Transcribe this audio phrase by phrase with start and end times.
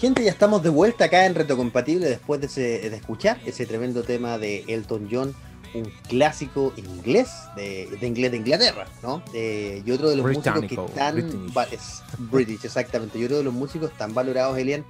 [0.00, 4.38] Gente, ya estamos de vuelta acá en Reto Compatible después de, escuchar ese tremendo tema
[4.38, 5.34] de Elton John,
[5.74, 9.22] un clásico inglés, de, inglés de Inglaterra, ¿no?
[9.34, 11.50] Eh, y otro de los músicos que están...
[12.30, 12.64] British.
[12.64, 13.18] exactamente.
[13.18, 14.86] Y otro de los músicos tan valorados, Elian,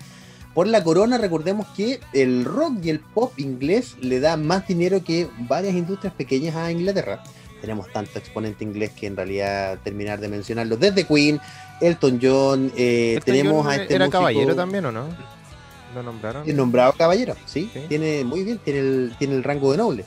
[0.54, 5.03] por la corona, recordemos que el rock y el pop inglés le da más dinero
[5.03, 7.21] que varias industrias pequeñas a Inglaterra.
[7.61, 10.77] Tenemos tanto exponente inglés que en realidad terminar de mencionarlo.
[10.77, 11.40] Desde Queen,
[11.80, 15.07] Elton John, eh, tenemos a este ¿Era caballero también o no?
[15.94, 16.48] ¿Lo nombraron?
[16.48, 17.70] El nombrado caballero, ¿sí?
[17.89, 20.04] Tiene, muy bien, tiene el, tiene el rango de noble.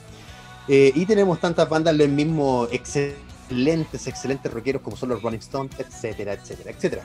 [0.66, 5.78] Eh, y tenemos tantas bandas, los mismos excelentes, excelentes rockeros como son los Rolling Stones,
[5.78, 7.02] etcétera, etcétera, etcétera.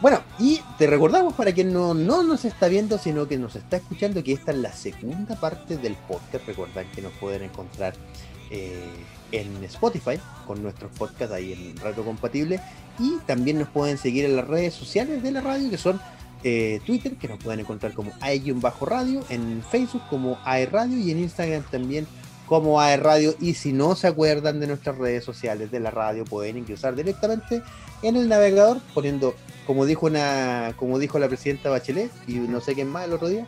[0.00, 3.76] Bueno, y te recordamos para quien no, no nos está viendo, sino que nos está
[3.76, 6.46] escuchando, que esta es la segunda parte del podcast.
[6.46, 7.94] Recuerden que nos pueden encontrar
[8.50, 8.82] eh,
[9.32, 12.60] en Spotify con nuestros podcasts ahí en Radio Compatible
[12.98, 16.00] y también nos pueden seguir en las redes sociales de la radio que son
[16.42, 18.12] eh, Twitter que nos pueden encontrar como
[18.56, 22.06] bajo radio en Facebook como Radio y en Instagram también
[22.46, 23.34] como Radio.
[23.40, 27.62] Y si no se acuerdan de nuestras redes sociales de la radio pueden ingresar directamente
[28.02, 29.34] en el navegador poniendo
[29.66, 33.28] como dijo una como dijo la presidenta Bachelet y no sé quién más el otro
[33.28, 33.46] día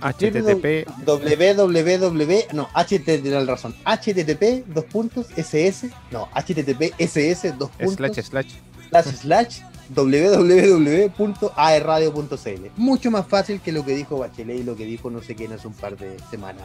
[0.00, 3.74] HTTP www no HTTP la razón.
[3.84, 7.96] HTTP dos puntos SS no HTTP SS dos puntos.
[7.96, 8.54] Slash slash.
[8.90, 15.10] Slash slash www.aerradio.cl mucho más fácil que lo que dijo Bachelet y lo que dijo
[15.10, 16.62] no sé quién hace un par de semanas.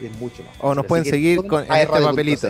[0.00, 2.48] Es mucho más o nos pueden seguir con en este papelito.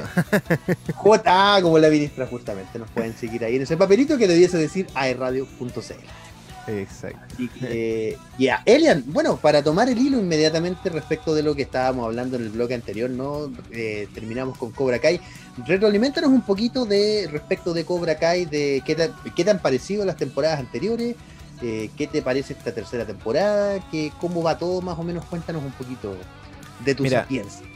[1.26, 4.86] Ah como la ministra justamente nos pueden seguir ahí en ese papelito que debiese decir
[4.94, 6.29] aerradio.cl
[6.66, 7.36] Exacto.
[8.38, 12.42] Ya, Elian, bueno, para tomar el hilo inmediatamente respecto de lo que estábamos hablando en
[12.42, 13.50] el bloque anterior, ¿no?
[13.70, 15.20] Eh, terminamos con Cobra Kai.
[15.66, 20.16] Retroalimentanos un poquito de respecto de Cobra Kai, de qué, qué te han parecido las
[20.16, 21.16] temporadas anteriores,
[21.62, 25.62] eh, qué te parece esta tercera temporada, que, cómo va todo, más o menos, cuéntanos
[25.62, 26.14] un poquito
[26.84, 27.70] de tu experiencia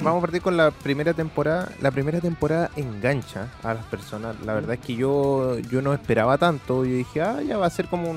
[0.00, 1.70] vamos a partir con la primera temporada.
[1.80, 4.36] La primera temporada engancha a las personas.
[4.44, 6.84] La verdad es que yo, yo no esperaba tanto.
[6.84, 8.14] Yo dije, ah, ya va a ser como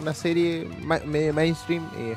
[0.00, 0.68] una serie
[1.06, 1.88] medio mainstream.
[1.96, 2.16] Eh,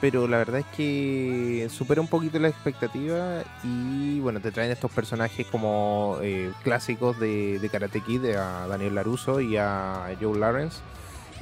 [0.00, 4.90] pero la verdad es que supera un poquito la expectativa y bueno, te traen estos
[4.90, 10.80] personajes como eh, clásicos de, Karate Kid, a Daniel Laruso y a Joe Lawrence,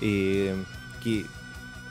[0.01, 0.55] eh,
[1.03, 1.27] que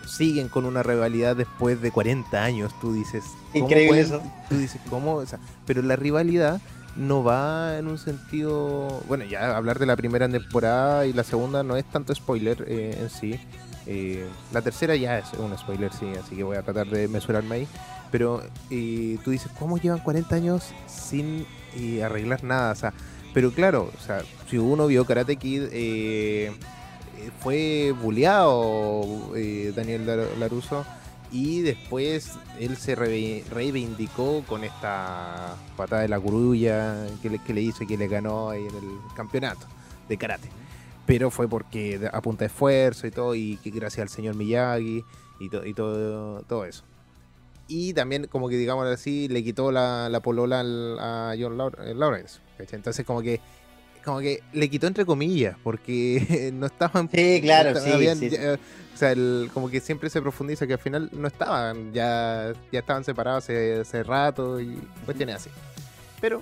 [0.05, 3.23] siguen con una rivalidad después de 40 años, tú dices.
[3.53, 4.21] Increíble eso.
[4.49, 5.23] Tú dices, ¿cómo?
[5.65, 6.61] pero la rivalidad
[6.95, 9.01] no va en un sentido.
[9.07, 12.97] Bueno, ya hablar de la primera temporada y la segunda no es tanto spoiler eh,
[13.01, 13.39] en sí.
[13.85, 17.55] Eh, la tercera ya es un spoiler, sí, así que voy a tratar de mesurarme
[17.55, 17.67] ahí.
[18.11, 21.45] Pero eh, tú dices, ¿cómo llevan 40 años sin
[22.03, 22.71] arreglar nada?
[22.71, 22.93] O sea,
[23.33, 25.63] pero claro, o sea, si uno vio Karate Kid,
[27.39, 30.05] fue bulleado eh, Daniel
[30.39, 30.85] Laruso
[31.31, 37.87] y después él se reivindicó con esta patada de la curulla que le, hizo y
[37.87, 39.65] que le ganó ahí en el campeonato
[40.07, 40.49] de karate.
[41.07, 45.03] Pero fue porque a punta de esfuerzo y todo, y que gracias al señor Miyagi
[45.39, 46.83] y, y todo, eso.
[47.67, 52.41] Y también, como que digamos así, le quitó la, la polola a John Lawrence.
[52.59, 53.41] Entonces, como que
[54.03, 57.09] como que le quitó entre comillas, porque no estaban.
[57.09, 59.15] Sí, claro, sí, O sea,
[59.53, 63.81] como que siempre se profundiza que al final no estaban, ya, ya estaban separados hace,
[63.81, 65.49] hace rato y cuestiones así.
[66.21, 66.41] Pero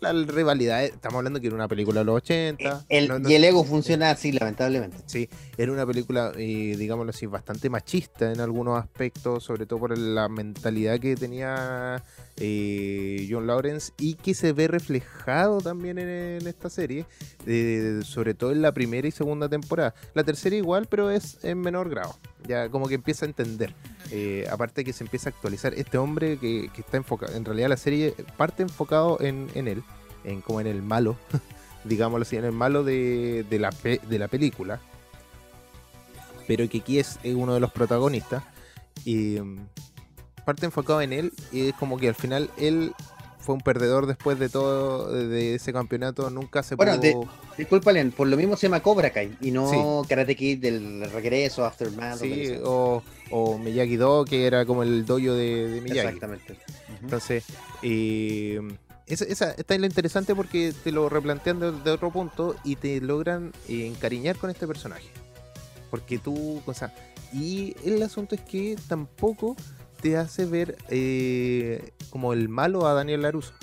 [0.00, 2.86] la rivalidad, estamos hablando que era una película de los 80.
[2.88, 4.98] El, y el ego funciona así, lamentablemente.
[5.06, 9.96] Sí, era una película, eh, digámoslo así, bastante machista en algunos aspectos, sobre todo por
[9.98, 12.02] la mentalidad que tenía
[12.36, 17.06] eh, John Lawrence y que se ve reflejado también en, esta serie,
[17.46, 19.94] eh, sobre todo en la primera y segunda temporada.
[20.14, 22.16] La tercera igual, pero es en menor grado.
[22.46, 23.74] Ya como que empieza a entender.
[24.10, 25.74] Eh, aparte que se empieza a actualizar.
[25.74, 29.82] Este hombre que, está enfocado, en realidad la serie parte enfocado en, él,
[30.24, 31.16] en como en el malo,
[31.84, 34.80] digámoslo así, en el malo de, la, de la película.
[36.46, 38.44] Pero que aquí es uno de los protagonistas.
[39.04, 39.38] Y
[40.44, 42.94] parte enfocado en él y es como que al final él
[43.44, 47.28] fue un perdedor después de todo de ese campeonato, nunca se bueno, pudo...
[47.58, 52.20] disculpa, por lo mismo se llama Cobra Kai y no Karate Kid del regreso, Aftermath.
[52.20, 56.00] Sí, o, o, Miyagi Do, que era como el dojo de, Miyagi.
[56.00, 56.56] Exactamente.
[57.02, 57.44] Entonces,
[57.82, 58.60] eh,
[59.06, 63.52] esa, esa, está lo interesante porque te lo replantean de, otro punto y te logran
[63.68, 65.08] eh, encariñar con este personaje.
[65.90, 66.94] Porque tú, o sea,
[67.30, 69.54] y el asunto es que tampoco
[70.04, 73.54] te hace ver eh, como el malo a Daniel Laruso.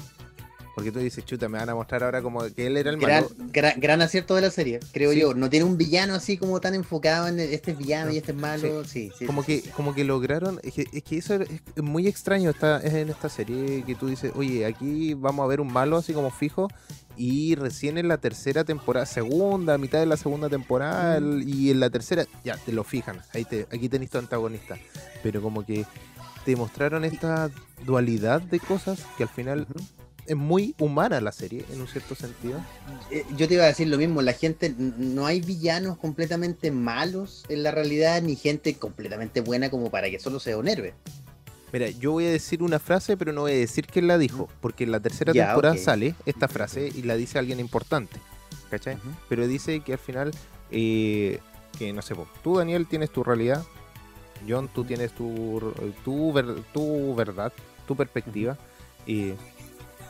[0.73, 3.23] Porque tú dices, chuta, me van a mostrar ahora como que él era el Gran,
[3.25, 3.35] malo.
[3.51, 5.19] gran, gran acierto de la serie, creo Sí.
[5.19, 5.33] yo.
[5.35, 8.37] No tiene un villano así como tan enfocado en este es villano y este es
[8.37, 8.83] malo.
[8.85, 9.25] Sí, sí.
[9.25, 12.93] Como que, como que lograron, es que, es que eso es muy extraño está, es
[12.93, 16.31] en esta serie que tú dices, oye, aquí vamos a ver un malo así como
[16.31, 16.69] fijo
[17.17, 21.81] y recién en la tercera temporada, segunda, mitad de la segunda temporada el- y en
[21.81, 24.77] la tercera ya te lo fijan, ahí te, aquí tenés tu antagonista,
[25.21, 25.85] pero como que
[26.45, 27.49] te mostraron esta
[27.85, 29.67] dualidad de cosas que al final
[30.25, 32.59] es muy humana la serie en un cierto sentido.
[33.09, 37.43] Eh, yo te iba a decir lo mismo, la gente, no hay villanos completamente malos
[37.49, 40.93] en la realidad, ni gente completamente buena como para que solo sea un héroe.
[41.73, 44.49] Mira, yo voy a decir una frase, pero no voy a decir quién la dijo,
[44.59, 48.17] porque en la tercera Ya, temporada sale esta frase y la dice alguien importante,
[48.69, 48.97] ¿cachai?
[49.29, 50.31] Pero dice que al final,
[50.69, 51.39] eh,
[51.79, 53.63] que no sé, po, tú Daniel tienes tu realidad,
[54.47, 55.73] John tú tienes tu,
[56.03, 57.51] tu, ver- tu verdad,
[57.87, 58.57] tu perspectiva,
[59.07, 59.35] eh,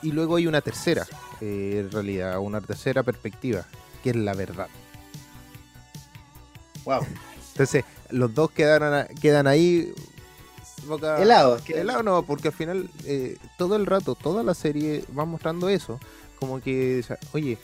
[0.02, 1.06] y luego hay una tercera
[1.42, 3.66] eh, realidad, una tercera perspectiva,
[4.04, 4.68] que es la verdad.
[6.86, 7.06] Wow.
[7.52, 9.94] Entonces, los dos quedan, quedan ahí
[10.88, 11.22] boca...
[11.22, 11.60] Helado.
[11.68, 16.00] Helado no, porque al final eh, todo el rato, toda la serie va mostrando eso.
[16.40, 17.60] Como que, o sea, oye,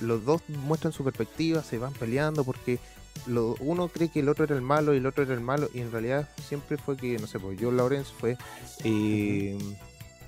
[0.00, 2.78] los dos muestran su perspectiva, se van peleando porque
[3.26, 5.68] lo, uno cree que el otro era el malo y el otro era el malo
[5.72, 8.36] y en realidad siempre fue que, no sé, pues John Lawrence fue
[8.84, 9.58] eh,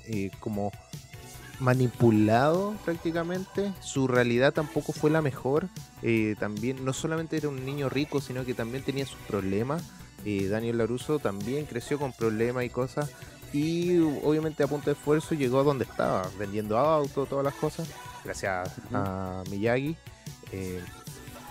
[0.06, 0.72] eh, como
[1.60, 3.72] manipulado prácticamente.
[3.80, 5.68] Su realidad tampoco fue la mejor.
[6.02, 9.82] Eh, también no solamente era un niño rico, sino que también tenía sus problemas.
[10.24, 13.10] Daniel Laruso también creció con problemas y cosas.
[13.52, 17.88] Y obviamente a punto de esfuerzo llegó a donde estaba, vendiendo autos, todas las cosas,
[18.24, 19.96] gracias a Miyagi.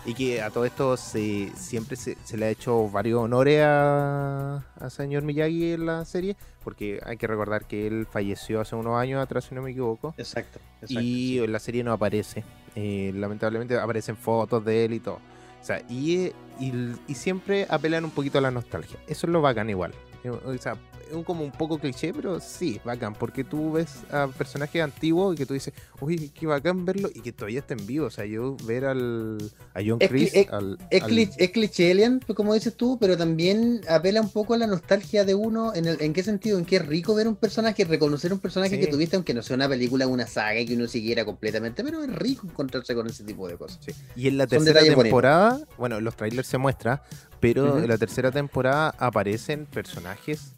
[0.05, 4.57] Y que a todo esto se, siempre se, se le ha hecho varios honores a,
[4.77, 8.97] a señor Miyagi en la serie, porque hay que recordar que él falleció hace unos
[8.99, 10.59] años atrás, si no me equivoco, Exacto.
[10.81, 11.39] exacto, y sí.
[11.39, 12.43] en la serie no aparece.
[12.75, 15.19] Eh, lamentablemente aparecen fotos de él y todo.
[15.61, 16.73] O sea, y, y,
[17.07, 18.99] y siempre apelan un poquito a la nostalgia.
[19.07, 19.93] Eso es lo bacán igual.
[20.25, 20.75] Eh, O sea,
[21.21, 25.45] como un poco cliché, pero sí, bacán, porque tú ves a personajes antiguos y que
[25.45, 28.13] tú dices, uy, qué bacán verlo y que todavía estén vivos.
[28.13, 29.37] O sea, yo ver al,
[29.75, 32.97] a John Es Chris, es- al, Es, al- cli- es cliché alien, como dices tú,
[32.99, 35.75] pero también apela un poco a la nostalgia de uno.
[35.75, 36.57] ¿En, el, en qué sentido?
[36.57, 38.79] En qué es rico ver un personaje, reconocer un personaje Sí.
[38.81, 42.01] que tuviste, aunque no sea una película, una saga y que uno siguiera completamente, pero
[42.01, 43.79] es rico encontrarse con ese tipo de cosas.
[43.85, 43.91] Sí.
[44.15, 45.03] Y en la Son tercera bonitos.
[45.03, 47.03] temporada, bueno, en los trailers se muestra,
[47.41, 50.53] pero en la tercera temporada aparecen personajes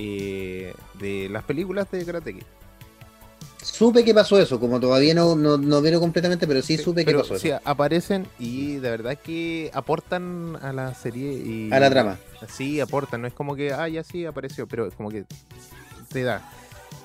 [0.00, 2.42] eh, de las películas de Karate Kid.
[3.60, 7.04] Supe que pasó eso, como todavía no, no, no veo completamente, pero sí, Sí, supe
[7.04, 7.60] que pasó sí, eso.
[7.64, 12.18] aparecen y de verdad que aportan a la serie y A la trama.
[12.48, 15.24] Sí, aportan, no es como que, ah, ya sí apareció, pero es como que
[16.10, 16.48] te da.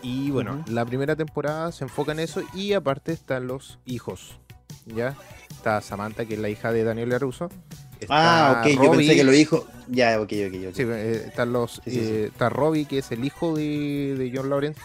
[0.03, 4.37] Y bueno, la primera temporada se enfoca en eso y aparte están los hijos,
[4.85, 5.15] ¿ya?
[5.49, 7.09] Está Samantha, que es la hija de Daniel
[8.09, 9.67] Ah, ok, yo pensé que lo dijo.
[9.87, 10.75] Ya, ok, ok, ok.
[10.75, 11.99] Sí, eh, están los, Sí, sí, sí.
[11.99, 14.79] eh, está Robbie, que es el hijo de, de John Lawrence,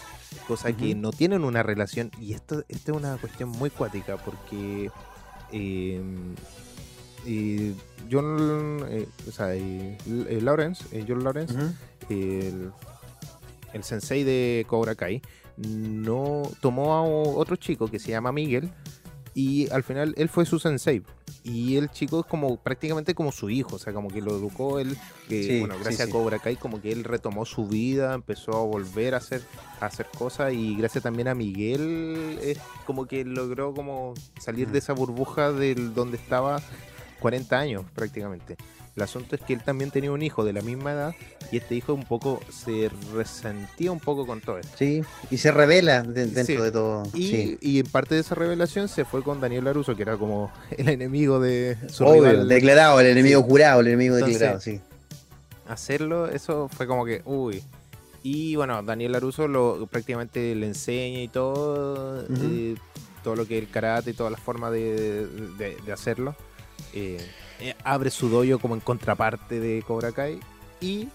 [0.47, 2.11] cosa que no tienen una relación.
[2.21, 4.91] Y esto, esta es una cuestión muy cuática, porque
[5.53, 6.01] eh,
[7.27, 7.75] eh,
[8.11, 11.55] John, eh, o sea, eh, eh, Lawrence, eh, John Lawrence,
[12.09, 12.71] el,
[13.73, 15.23] el sensei de Cobra Kai,
[15.57, 18.71] no tomó a otro chico que se llama Miguel
[19.39, 21.01] y al final él fue su sensei.
[21.45, 24.81] Y el chico es como prácticamente como su hijo, o sea, como que lo educó
[24.81, 24.97] él,
[25.29, 26.11] que Sí, bueno, gracias sí.
[26.11, 29.43] a Cobra Kai como que él retomó su vida, empezó a volver a hacer,
[29.81, 34.81] a hacer cosas y gracias también a Miguel es como que logró como salir de
[34.81, 36.61] esa burbuja del donde estaba
[37.21, 38.57] 40 años prácticamente.
[38.99, 41.15] El asunto es que él también tenía un hijo de la misma edad
[41.53, 44.77] y este hijo un poco se resentía un poco con todo esto.
[44.77, 46.57] Sí, y se revela de- dentro Sí.
[46.57, 47.05] de todo.
[47.15, 47.59] Y, sí.
[47.61, 50.89] y en parte de esa revelación se fue con Daniel Laruso, que era como el
[50.89, 52.49] enemigo de su Obvio, rival.
[52.49, 54.81] declarado, el enemigo jurado, el enemigo Entonces, declarado, sí.
[55.69, 57.63] Hacerlo, eso fue como que, uy.
[58.25, 62.75] Y bueno, Daniel Laruso lo, prácticamente le enseña y todo, eh,
[63.23, 65.27] todo lo que es el karate y todas las formas de,
[65.57, 66.35] de- de hacerlo.
[66.95, 67.19] Eh,
[67.61, 70.41] eh, abre su dojo como en contraparte de Cobra Kai.
[70.81, 71.09] Y,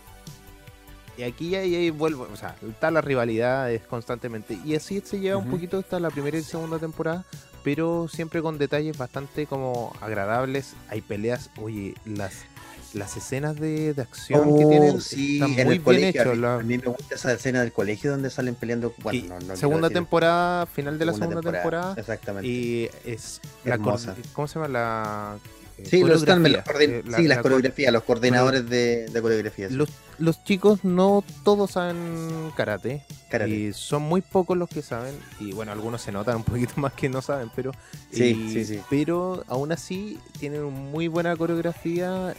[1.18, 4.58] y aquí ya, ya vuelvo, o sea, está la rivalidad es constantemente.
[4.66, 7.24] Y así se lleva un poquito hasta la primera y segunda temporada,
[7.64, 10.74] pero siempre con detalles bastante como agradables.
[10.90, 12.34] Hay peleas, oye, las,
[12.94, 16.22] las escenas de, de acción que Oh, tienen sí, están en muy el bien colegio.
[16.22, 16.36] hechos.
[16.36, 18.94] mí- la- A mí me gusta esa escena del colegio donde salen peleando.
[19.02, 21.94] Bueno, no, no segunda temporada, final de la segunda temporada.
[21.98, 22.48] Exactamente.
[22.48, 24.16] Y es la Hermosa.
[24.34, 24.68] ¿Cómo se llama?
[24.68, 25.38] La,
[25.84, 29.72] sí, los eh, sí, las coreografías, los coordinadores de, de coreografías.
[29.72, 29.90] Los,
[30.20, 33.04] los, chicos no todos saben karate,
[33.48, 35.16] Y son muy pocos los que saben.
[35.40, 37.72] Y bueno, algunos se notan un poquito más que no saben, pero.
[38.12, 38.80] Sí, sí, sí.
[38.90, 42.36] Pero aún así tienen muy buena coreografía.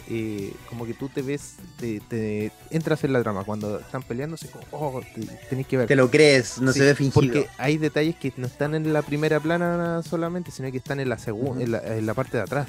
[0.69, 3.43] como que tú te ves, te, entras en la trama.
[3.43, 5.01] Cuando están peleando, como, oh,
[5.49, 5.87] tenés que ver.
[5.87, 7.21] Te lo crees, no se ve fingido.
[7.21, 11.09] Porque hay detalles que no están en la primera plana solamente, sino que están en
[11.09, 12.67] la, segunda en la parte de atrás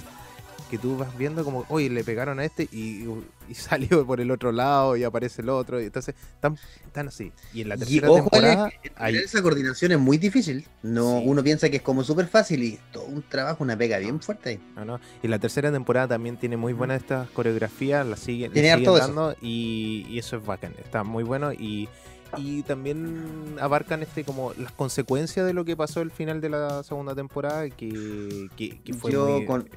[0.70, 3.06] que tú vas viendo como, oye, le pegaron a este y,
[3.54, 5.80] salió por el otro lado y aparece el otro.
[5.80, 6.58] Y entonces, tan,
[6.92, 7.32] tan así.
[7.54, 8.70] Y en la tercera temporada.
[9.08, 10.66] Esa coordinación es muy difícil.
[10.82, 14.20] No, Uno piensa que es como súper fácil y todo un trabajo, una pega bien
[14.20, 14.60] fuerte ahí.
[14.74, 15.00] No, no.
[15.22, 20.18] Y la tercera temporada también tiene muy buenas estas coreografías, la siguen, dando y, y,
[20.18, 20.74] eso es bacán.
[20.78, 21.88] Está muy bueno y
[22.36, 26.82] y también abarcan este como las consecuencias de lo que pasó el final de la
[26.82, 29.68] segunda temporada que, que, fue yo con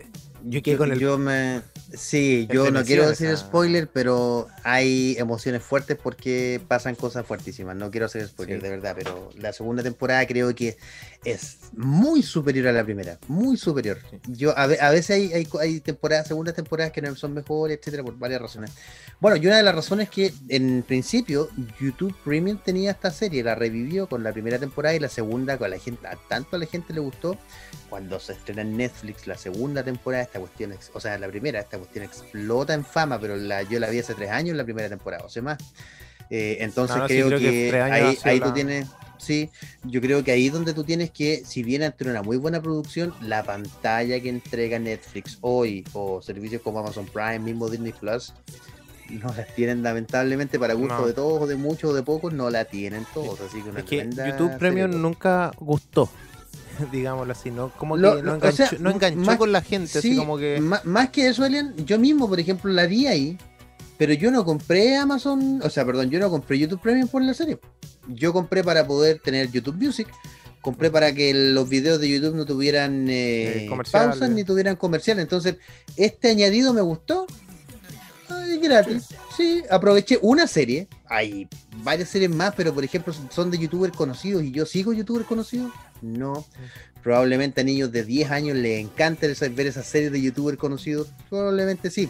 [0.43, 1.61] yo, con el, yo me
[1.93, 7.91] sí yo no quiero decir spoiler pero hay emociones fuertes porque pasan cosas fuertísimas no
[7.91, 10.77] quiero hacer spoiler de verdad pero la segunda temporada creo que
[11.25, 13.99] es muy superior a la primera muy superior.
[14.27, 18.17] Yo a, veces hay, hay, hay temporadas segundas temporadas que no son mejores etcétera por
[18.17, 18.71] varias razones.
[19.19, 23.43] Bueno y una de las razones es que en principio YouTube Premium tenía esta serie,
[23.43, 26.59] la revivió con la primera temporada y la segunda con la gente, a tanto a
[26.59, 27.37] la gente le gustó,
[27.89, 31.77] cuando se estrena en Netflix la segunda temporada, esta cuestión, o sea, la primera, esta
[31.77, 34.89] cuestión explota en fama, pero la, yo la vi hace tres años en la primera
[34.89, 35.57] temporada, o sea más.
[36.29, 37.81] Eh, entonces creo, que,
[38.23, 38.87] ahí, tú tienes,
[39.17, 39.49] sí,
[39.83, 42.61] yo creo que ahí es donde tú tienes que, si bien entre una muy buena
[42.61, 48.33] producción, la pantalla que entrega Netflix hoy o servicios como Amazon Prime, mismo Disney Plus,
[49.17, 53.05] no las tienen lamentablemente para gusto de todos, de muchos de pocos, no la tienen
[53.13, 53.39] todos.
[53.41, 56.09] Así que, una es que YouTube Premium nunca gustó,
[56.91, 57.71] digámoslo así, ¿no?
[57.77, 58.35] Como que no
[58.91, 60.61] enganchó, con la gente, así como que...
[60.61, 63.37] Más, que eso, Elian, yo mismo, por ejemplo, la vi ahí,
[63.97, 67.33] pero yo no compré Amazon, o sea, perdón, yo no compré YouTube Premium por la
[67.33, 67.59] serie.
[68.07, 70.07] Yo compré para poder tener YouTube Music,
[70.61, 75.19] compré para que los videos de YouTube no tuvieran eh, eh pausas ni tuvieran comercial.
[75.19, 75.57] Entonces,
[75.95, 77.27] este añadido me gustó
[78.57, 79.07] gratis.
[79.35, 80.87] Sí, aproveché una serie.
[81.07, 81.47] Hay
[81.83, 85.71] varias series más, pero por ejemplo, son de youtubers conocidos y yo sigo youtubers conocidos.
[86.01, 86.45] No.
[87.03, 91.07] Probablemente a niños de 10 años les encanta ver esas series de youtubers conocidos.
[91.29, 92.09] Probablemente sí.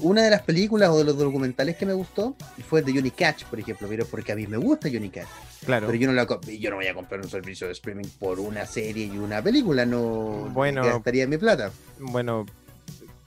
[0.00, 2.36] Una de las películas o de los documentales que me gustó
[2.68, 5.28] fue de Johnny Catch, por ejemplo, pero porque a mí me gusta Johnny Catch.
[5.64, 5.86] Claro.
[5.86, 8.66] Pero yo no, la, yo no voy a comprar un servicio de streaming por una
[8.66, 11.70] serie y una película, no bueno, gastaría mi plata.
[11.98, 12.44] Bueno,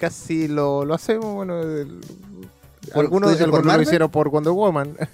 [0.01, 1.61] casi lo, lo hacemos, bueno,
[2.95, 4.97] algunos, lo hicieron por Wonder Woman.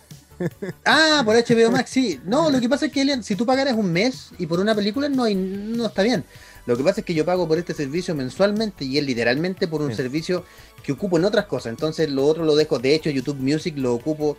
[0.85, 2.21] Ah, por HBO Max, sí.
[2.23, 5.09] No, lo que pasa es que si tú pagaras un mes y por una película
[5.09, 6.23] no, hay, no está bien.
[6.67, 9.81] Lo que pasa es que yo pago por este servicio mensualmente y es literalmente por
[9.81, 10.43] un servicio
[10.83, 11.71] que ocupo en otras cosas.
[11.71, 12.77] Entonces lo otro lo dejo.
[12.77, 14.37] De hecho, YouTube Music lo ocupo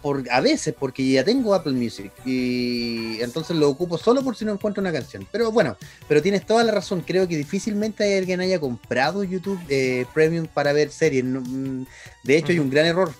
[0.00, 4.44] por, a veces porque ya tengo Apple Music y entonces lo ocupo solo por si
[4.44, 5.26] no encuentro una canción.
[5.30, 5.76] Pero bueno,
[6.08, 7.02] pero tienes toda la razón.
[7.06, 11.24] Creo que difícilmente hay alguien haya comprado YouTube eh, Premium para ver series.
[11.24, 11.84] Mm,
[12.24, 13.12] de hecho, hay un gran error.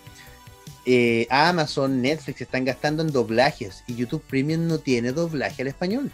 [0.84, 6.11] Eh, Amazon, Netflix están gastando en doblajes y YouTube Premium no tiene doblaje al español.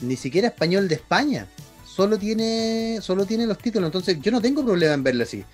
[0.00, 1.46] Ni siquiera español de España.
[1.84, 3.88] Solo tiene, solo tiene los títulos.
[3.88, 5.44] Entonces yo no tengo problema en verlo así.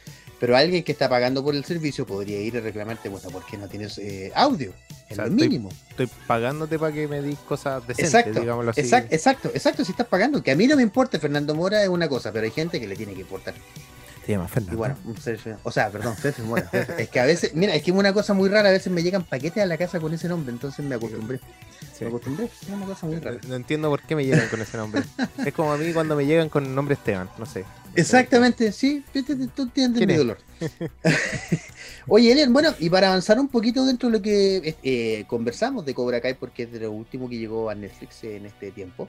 [0.40, 3.56] Pero alguien que está pagando por el servicio podría ir a reclamarte, bueno, ¿por qué
[3.56, 4.72] no tienes eh, audio?
[5.08, 5.70] Es lo mínimo.
[5.90, 8.80] Estoy pagándote para que me dis cosas decentes, exacto, digámoslo así.
[8.80, 10.42] Exacto, exacto, exacto, si estás pagando.
[10.42, 12.86] Que a mí no me importa, Fernando Mora es una cosa, pero hay gente que
[12.86, 13.54] le tiene que importar.
[14.24, 14.72] Se llama Fernando.
[14.72, 14.96] Y bueno,
[15.62, 16.68] o sea, perdón, Fefe Mora.
[16.98, 19.02] Es que a veces, mira, es que es una cosa muy rara, a veces me
[19.02, 21.40] llegan paquetes a la casa con ese nombre, entonces me acostumbré.
[22.00, 23.38] Me acostumbré, es una cosa muy rara.
[23.46, 25.02] No entiendo por qué me llegan con ese nombre.
[25.44, 27.64] es como a mí cuando me llegan con el nombre Esteban, no sé.
[27.96, 30.38] Exactamente, sí, tú entiendes mi dolor.
[32.06, 35.94] Oye, Elian, bueno, y para avanzar un poquito dentro de lo que eh, conversamos de
[35.94, 39.08] Cobra Kai, porque es de lo último que llegó a Netflix en este tiempo.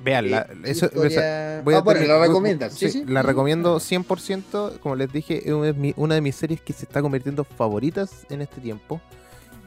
[0.00, 2.74] Veanla, eh, eso, voy a ah, bueno, la recomiendas.
[2.74, 7.00] Sí, La recomiendo 100%, como les dije, es una de mis series que se está
[7.00, 9.00] convirtiendo favoritas en este tiempo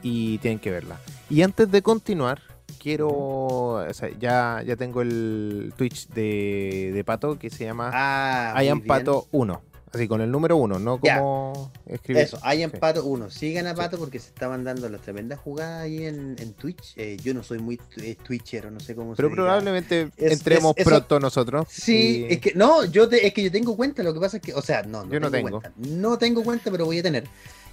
[0.02, 1.00] y tienen que verla.
[1.30, 2.42] Y antes de continuar,
[2.78, 3.08] quiero.
[3.08, 8.80] O sea, ya, ya tengo el Twitch de, de Pato que se llama ah, I
[8.80, 9.62] Pato 1.
[9.92, 12.24] Así con el número 1, no como escribir.
[12.24, 13.30] Eso, I Pato 1.
[13.30, 16.92] Sigan a Pato porque se estaban dando las tremendas jugadas ahí en, en Twitch.
[16.96, 21.66] Eh, yo no soy muy eh, twitchero, no sé cómo Pero probablemente entremos pronto nosotros.
[21.70, 24.54] Sí, es que no, yo es que yo tengo cuenta, lo que pasa es que,
[24.54, 25.60] o sea, no, no yo no tengo.
[25.60, 25.72] Cuenta.
[25.76, 27.24] No tengo cuenta, pero voy a tener.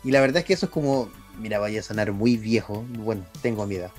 [0.04, 1.10] Y la verdad es que eso es como,
[1.40, 2.86] mira, vaya a sonar muy viejo.
[2.90, 3.92] Bueno, tengo mi edad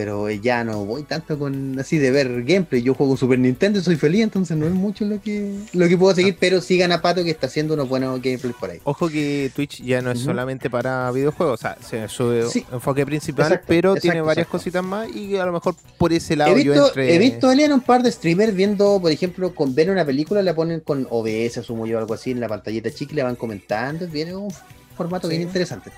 [0.00, 2.80] pero ya no voy tanto con así de ver gameplay.
[2.80, 5.98] Yo juego Super Nintendo y soy feliz, entonces no es mucho lo que lo que
[5.98, 8.78] puedo seguir, pero sigan a Pato que está haciendo unos buenos gameplays por ahí.
[8.84, 12.32] Ojo que Twitch ya no es solamente para videojuegos, o sea, se su
[12.72, 16.54] enfoque principal, pero tiene varias cositas más y a lo mejor por ese lado he
[16.54, 17.14] visto, yo entre...
[17.14, 20.54] He visto en un par de streamers viendo, por ejemplo, con ver una película, la
[20.54, 24.06] ponen con OBS, asumo yo algo así, en la pantallita chica y le van comentando,
[24.06, 24.50] viene un
[24.96, 25.90] formato bien interesante.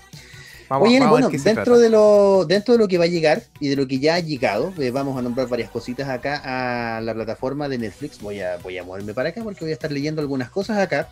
[0.80, 3.86] Oye, bueno, dentro de, lo, dentro de lo que va a llegar y de lo
[3.86, 7.78] que ya ha llegado, eh, vamos a nombrar varias cositas acá a la plataforma de
[7.78, 8.20] Netflix.
[8.20, 11.08] Voy a, voy a moverme para acá porque voy a estar leyendo algunas cosas acá.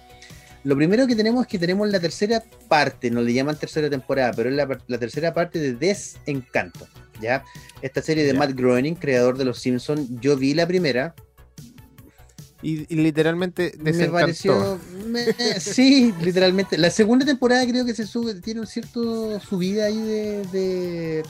[0.62, 4.32] Lo primero que tenemos es que tenemos la tercera parte, no le llaman tercera temporada,
[4.34, 6.86] pero es la, tercera parte de Desencanto.
[7.20, 7.44] ¿ya?
[7.80, 11.14] Esta serie de Matt Groening, creador de Los Simpsons, yo vi la primera,
[12.62, 14.78] y, literalmente me pareció
[15.58, 16.76] sí literalmente.
[16.76, 20.00] La segunda temporada creo que se sube tiene un cierto subida ahí
[20.52, 21.22] de,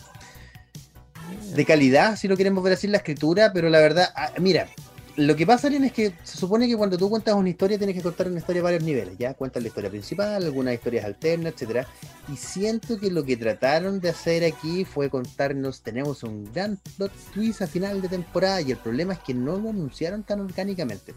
[1.55, 4.69] de calidad si lo queremos ver así en la escritura pero la verdad ah, mira
[5.17, 7.97] lo que pasa, Lien, es que se supone que cuando tú cuentas una historia tienes
[7.97, 9.35] que contar una historia a varios niveles, ¿ya?
[9.35, 11.87] Cuentas la historia principal, algunas historias alternas, etcétera.
[12.33, 17.13] Y siento que lo que trataron de hacer aquí fue contarnos, tenemos un gran plot
[17.35, 21.15] twist a final de temporada y el problema es que no lo anunciaron tan orgánicamente.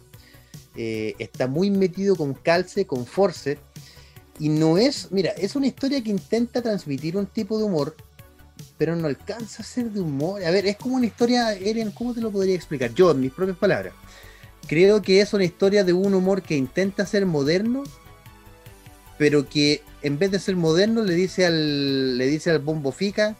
[0.76, 3.58] Eh, está muy metido con calce, con force,
[4.38, 7.96] y no es, mira, es una historia que intenta transmitir un tipo de humor
[8.78, 10.44] pero no alcanza a ser de humor.
[10.44, 12.92] A ver, es como una historia, Eren, ¿cómo te lo podría explicar?
[12.94, 13.92] Yo, en mis propias palabras.
[14.66, 17.84] Creo que es una historia de un humor que intenta ser moderno,
[19.18, 23.36] pero que en vez de ser moderno le dice al, le dice al Bombo Fica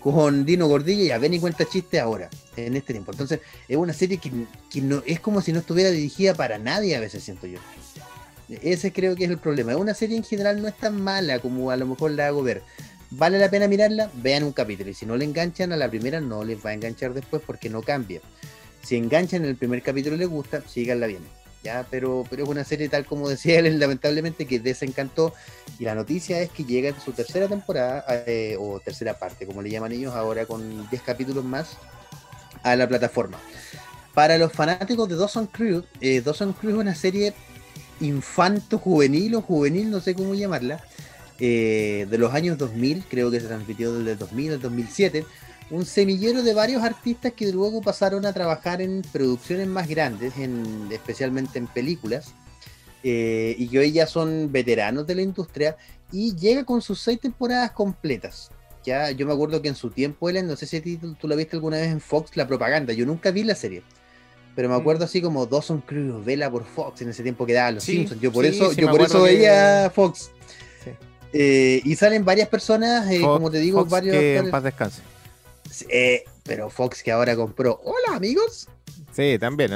[0.00, 3.12] con Dino Gordilla, ya ven y cuenta chiste ahora, en este tiempo.
[3.12, 4.30] Entonces, es una serie que,
[4.70, 7.58] que no, es como si no estuviera dirigida para nadie, a veces siento yo.
[8.48, 9.76] Ese creo que es el problema.
[9.76, 12.62] Una serie en general no es tan mala como a lo mejor la hago ver
[13.16, 14.90] vale la pena mirarla, vean un capítulo.
[14.90, 17.70] Y si no le enganchan a la primera, no les va a enganchar después porque
[17.70, 18.20] no cambia.
[18.82, 21.22] Si enganchan en el primer capítulo les gusta, síganla bien.
[21.62, 25.32] Ya, pero, pero es una serie tal como decía él, lamentablemente, que desencantó.
[25.78, 29.62] Y la noticia es que llega en su tercera temporada, eh, o tercera parte, como
[29.62, 31.76] le llaman ellos, ahora con 10 capítulos más
[32.62, 33.38] a la plataforma.
[34.12, 37.34] Para los fanáticos de Dawson Crew, eh, Dawson Crew es una serie
[38.00, 40.84] infanto juvenil o juvenil, no sé cómo llamarla,
[41.40, 45.24] eh, de los años 2000, creo que se transmitió desde 2000 al 2007,
[45.70, 50.88] un semillero de varios artistas que luego pasaron a trabajar en producciones más grandes, en,
[50.92, 52.34] especialmente en películas,
[53.02, 55.76] eh, y que hoy ya son veteranos de la industria,
[56.12, 58.50] y llega con sus seis temporadas completas.
[58.84, 61.34] Ya, yo me acuerdo que en su tiempo, Ellen, no sé si tú, tú la
[61.34, 63.82] viste alguna vez en Fox, la propaganda, yo nunca vi la serie
[64.54, 65.04] pero me acuerdo mm.
[65.04, 68.20] así como Dawson Crew, vela por Fox en ese tiempo que daba los Simpsons.
[68.20, 70.30] Yo por eso, yo por eso veía Fox.
[71.36, 74.14] Eh, y salen varias personas, eh, como te digo, varios.
[74.14, 75.02] Que en paz descanse.
[75.88, 77.80] Eh, pero Fox que ahora compró.
[77.82, 78.68] Hola amigos.
[79.14, 79.70] Sí, también.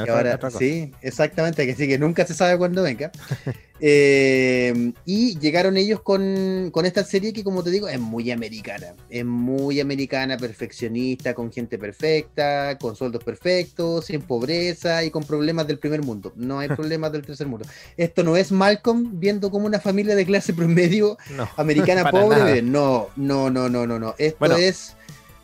[0.58, 3.10] sí, exactamente, que sí, que nunca se sabe cuándo venga.
[3.80, 8.94] Eh, y llegaron ellos con, esta serie que, como te digo, es muy americana.
[9.08, 15.68] Es muy americana, perfeccionista, con gente perfecta, con sueldos perfectos, sin pobreza y con problemas
[15.68, 16.32] del primer mundo.
[16.34, 17.66] No hay problemas del tercer mundo.
[17.96, 21.16] Esto no es Malcolm viendo como una familia de clase promedio
[21.56, 22.62] americana pobre.
[22.62, 24.14] No, no, no, no, no, no.
[24.18, 24.96] Esto es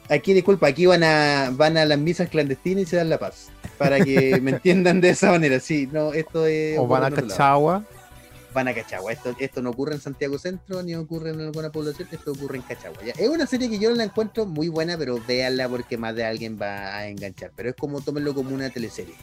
[0.08, 3.50] aquí disculpa, aquí van a van a las misas clandestinas y se dan la paz.
[3.78, 5.60] Para que me entiendan de esa manera.
[5.60, 6.78] Sí, no, esto es.
[6.78, 7.84] O van a Cachagua.
[8.52, 9.12] Van a Cachagua.
[9.12, 12.62] Esto, esto no ocurre en Santiago Centro ni ocurre en alguna población, esto ocurre en
[12.62, 12.98] Cachagua.
[13.16, 16.58] Es una serie que yo la encuentro muy buena, pero véanla porque más de alguien
[16.60, 17.50] va a enganchar.
[17.56, 19.14] Pero es como tómenlo como una teleserie.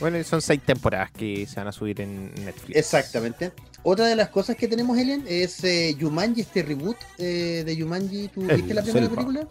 [0.00, 2.76] Bueno, son seis temporadas que se van a subir en Netflix.
[2.76, 3.52] Exactamente.
[3.82, 8.28] Otra de las cosas que tenemos, Helen, es eh, Yumanji, este reboot eh, de Yumanji.
[8.28, 9.48] ¿Tú viste la primera película?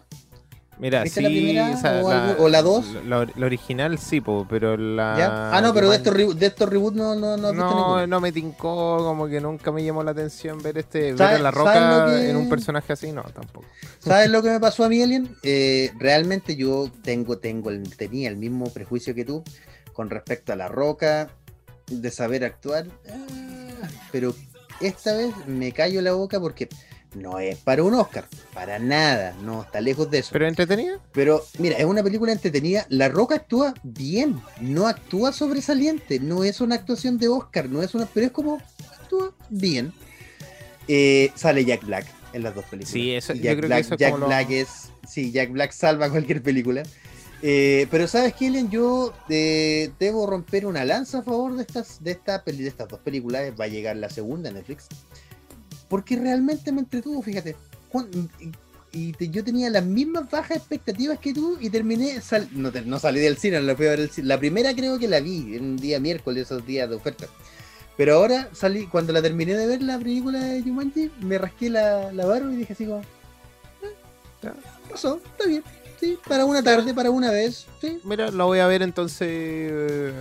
[0.80, 3.04] Mira, sí, la primera o, la 2?
[3.06, 5.50] La, original sí, pero la.
[5.52, 8.98] Ah, no, pero de estos, de estos reboots no, no, no, no, no me tincó,
[8.98, 12.48] como que nunca me llamó la atención ver este ver a la roca en un
[12.48, 13.66] personaje así, no, tampoco.
[13.98, 15.36] ¿Sabes lo que me pasó a mí, Alien?
[15.42, 19.44] Eh, realmente yo tengo, tengo, tenía el mismo prejuicio que tú
[19.92, 21.28] con respecto a la roca,
[21.90, 24.34] de saber actuar, ah, pero
[24.80, 26.68] esta vez me callo la boca porque
[27.14, 30.30] no es para un Oscar, para nada, no, está lejos de eso.
[30.32, 30.98] ¿Pero entretenida?
[31.12, 32.86] Pero mira, es una película entretenida.
[32.88, 37.94] La Roca actúa bien, no actúa sobresaliente, no es una actuación de Oscar, no es
[37.94, 38.60] una, pero es como
[39.00, 39.92] actúa bien.
[40.88, 42.92] Eh, sale Jack Black en las dos películas.
[42.92, 44.68] Sí, eso, Jack yo creo Black, que Jack Black es,
[45.08, 46.82] sí, Jack Black salva cualquier película.
[47.42, 52.10] Eh, pero sabes, Kellen, yo eh, debo romper una lanza a favor de estas, de
[52.10, 53.52] esta de estas dos películas.
[53.58, 54.88] Va a llegar la segunda en Netflix
[55.90, 57.54] porque realmente me entretuvo, fíjate.
[58.92, 62.98] y te- yo tenía las mismas bajas expectativas que tú y terminé, sal- no, no
[62.98, 64.10] salí del cine, la fui a ver.
[64.18, 67.26] La primera creo que la vi en un día miércoles, esos días de oferta.
[67.96, 72.10] Pero ahora salí, cuando la terminé de ver la película de Jumanji, me rasqué la,
[72.24, 73.02] barba y dije así como,
[74.42, 74.54] Ya.
[74.90, 75.62] pasó, está bien,
[76.00, 78.00] sí, para una tarde, para una vez, sí.
[78.04, 80.12] Mira, la voy a ver entonces eh,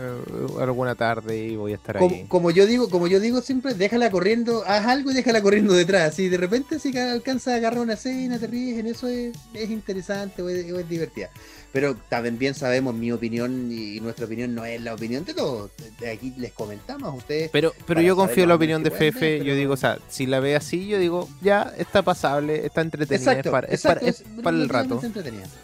[0.59, 2.07] alguna tarde y voy a estar ahí.
[2.07, 5.73] Como, como yo digo, como yo digo siempre, déjala corriendo, haz algo y déjala corriendo
[5.73, 6.15] detrás.
[6.15, 9.69] Si de repente si alcanza a agarrar una escena, te ríes, en eso es, es
[9.69, 11.29] interesante o es, o es divertida.
[11.71, 15.69] Pero también bien sabemos, mi opinión y nuestra opinión no es la opinión de todos.
[15.99, 17.51] De aquí les comentamos a ustedes.
[17.51, 19.19] Pero, pero yo confío en la opinión de Fefe.
[19.19, 22.65] ver, Yo pero- digo, o sea, si la ve así, yo digo, ya está pasable,
[22.65, 24.99] está entretenida, es para, es para- es para el rato.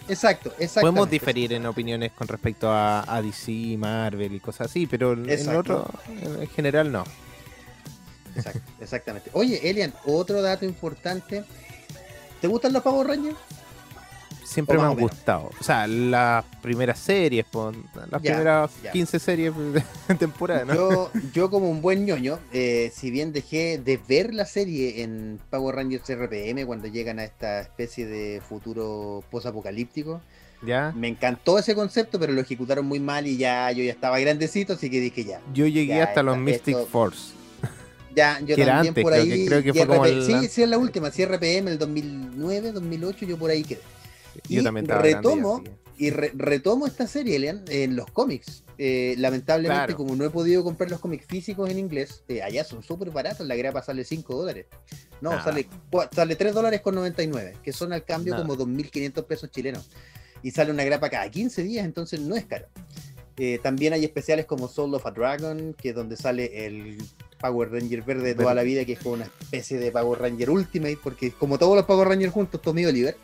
[0.08, 0.82] Exacto, exacto.
[0.82, 5.28] Podemos diferir en opiniones con respecto a, a DC, Marvel y cosas así, pero en
[5.28, 5.60] Exacto.
[5.60, 7.04] otro, en en general, no.
[8.36, 9.30] Exacto, exactamente.
[9.34, 11.44] Oye, Elian, otro dato importante.
[12.42, 13.38] ¿Te gustan los Power Rangers?
[14.46, 15.50] Siempre O me han gustado.
[15.60, 18.92] O sea, las primeras series, las Ya, primeras ya.
[18.92, 19.84] 15 series de
[20.20, 20.76] temporada, ¿no?
[20.76, 25.40] Yo, yo como un buen ñoño, eh, si bien dejé de ver la serie en
[25.50, 30.22] Power Rangers RPM cuando llegan a esta especie de futuro posapocalíptico,
[30.66, 30.94] ¿Ya?
[30.96, 34.74] me encantó ese concepto, pero lo ejecutaron muy mal y ya yo ya estaba grandecito,
[34.74, 35.42] así que dije ya.
[35.54, 37.34] Yo llegué Ya, hasta los Mystic esto- Force.
[38.16, 39.30] Ya, yo Que también antes, por creo ahí.
[39.30, 42.72] que- creo que fue como el- Sí, sí, es la última, sí, RPM, el 2009,
[42.72, 43.82] 2008, yo por ahí quedé.
[44.50, 45.64] Yo Y también retomo,
[45.98, 48.64] y re- retomo esta serie, Elian, en los cómics.
[48.78, 49.96] Eh, lamentablemente, Claro.
[49.98, 53.48] como no he podido comprar los cómics físicos en inglés, eh, allá son súper baratos,
[53.48, 54.66] la grapa sale 5 dólares.
[55.22, 55.44] No, Nada.
[55.46, 55.68] sale,
[56.14, 58.44] sale 3 dólares con 99, que son al cambio Nada.
[58.46, 59.90] como 2.500 pesos chilenos.
[60.44, 62.68] Y sale una grapa cada 15 días, entonces no es caro.
[63.38, 66.98] Eh, también hay especiales como Soul of a Dragon, que es donde sale el
[67.40, 70.50] Power Ranger verde de toda la vida, que es como una especie de Power Ranger
[70.50, 73.16] Ultimate, porque como todos los Power Rangers juntos, Tommy Oliver.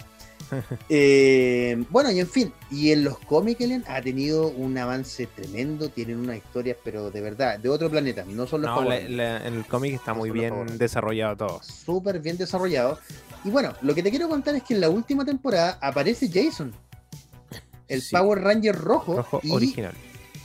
[0.90, 5.90] Eh, bueno, y en fin, y en los cómics, Elian, ha tenido un avance tremendo,
[5.90, 9.48] tienen unas historias, pero de verdad, de otro planeta, no son los No, la- la-
[9.48, 11.62] en el cómic está No muy bien desarrollado todo.
[11.64, 13.00] súper bien desarrollados.
[13.44, 16.72] Y bueno, lo que te quiero contar es que en la última temporada aparece Jason,
[17.88, 18.16] el Sí.
[18.16, 19.94] Power Ranger rojo, Rojo y original.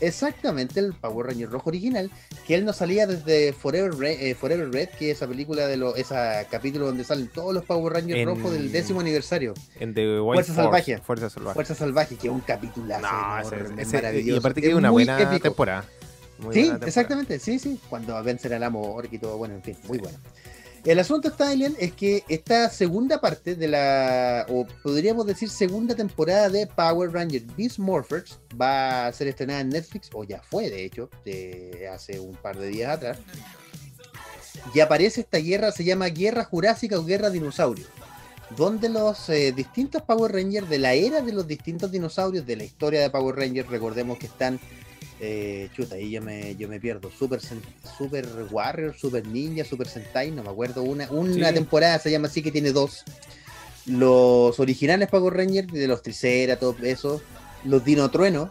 [0.00, 2.11] Exactamente el Power Ranger rojo original,
[2.46, 5.76] que él no salía desde Forever Red, eh, Forever Red que es esa película de
[5.76, 6.14] los, ese
[6.50, 9.54] capítulo donde salen todos los Power Rangers En- rojos del décimo aniversario.
[9.80, 10.98] En The Wild Fuerza Force, Salvaje.
[10.98, 11.54] Fuerza Salvaje.
[11.54, 14.35] Fuerza Salvaje, que es un capitulazo No, ese- ese- maravilloso.
[14.35, 15.40] y aparte que Es es una buena épico.
[15.42, 15.85] temporada.
[16.38, 16.87] Muy Sí, buena temporada.
[16.88, 17.80] exactamente, sí, sí.
[17.88, 20.18] Cuando vencen al amor y todo, bueno, en fin, muy bueno.
[20.87, 25.96] El asunto está, Elian, es que esta segunda parte de la, o podríamos decir segunda
[25.96, 30.70] temporada de Power Rangers Beast Morphers va a ser estrenada en Netflix, o ya fue,
[30.70, 33.18] de hecho, de hace un par de días atrás.
[34.72, 37.87] Y aparece esta guerra, se llama Guerra Jurásica o Guerra Dinosaurio,
[38.57, 42.64] donde los eh, distintos Power Rangers de la era de los distintos dinosaurios de la
[42.64, 44.61] historia de Power Rangers, recordemos que están
[45.20, 47.11] eh, chuta, ahí yo me, yo me pierdo.
[47.11, 47.40] Super,
[47.98, 50.83] Super Warrior, Super Ninja, Super Sentai, no me acuerdo.
[50.83, 51.55] Una, una Sí.
[51.55, 53.02] temporada se llama así que tiene dos.
[53.87, 57.22] Los originales Power Rangers, de los Triceratops, eso.
[57.64, 58.50] Los Dino Trueno,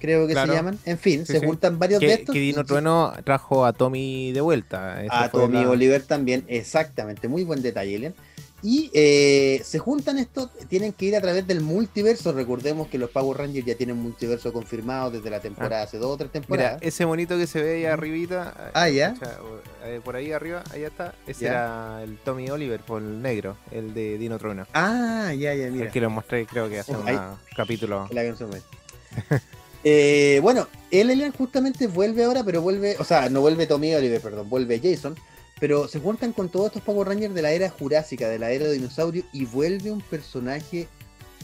[0.00, 0.52] creo que Claro.
[0.52, 0.78] se llaman.
[0.84, 1.46] En fin, Sí, se sí.
[1.46, 2.32] juntan varios de estos.
[2.32, 5.00] que Dino Trueno trajo a Tommy de vuelta.
[5.10, 8.14] A Tommy la- Oliver también, exactamente, muy buen detalle, Elian.
[8.62, 12.32] Y eh, se juntan estos, tienen que ir a través del multiverso.
[12.32, 16.16] Recordemos que los Power Rangers ya tienen multiverso confirmado desde la temporada hace dos o
[16.16, 16.78] tres Mira, temporadas.
[16.82, 18.72] ese bonito que se ve ahí arribita.
[18.74, 19.08] Ah, eh, ya.
[19.10, 19.38] escucha,
[19.84, 21.14] eh, por ahí arriba, ahí está.
[21.26, 21.50] Ese Ya.
[21.50, 24.66] era el Tommy Oliver, por el negro, el de Dino Trueno.
[24.72, 25.86] Ah, ya, ya, mira.
[25.86, 28.08] El que lo mostré, creo que hace Oh, un capítulo.
[28.10, 28.50] La canción
[29.88, 34.20] Eh, bueno, el Elian justamente vuelve ahora, pero vuelve, o sea, no vuelve Tommy Oliver,
[34.20, 35.14] perdón, vuelve Jason,
[35.58, 38.66] pero se juntan con todos estos Power Rangers de la era jurásica, de la era
[38.66, 40.88] de dinosaurio, y vuelve un personaje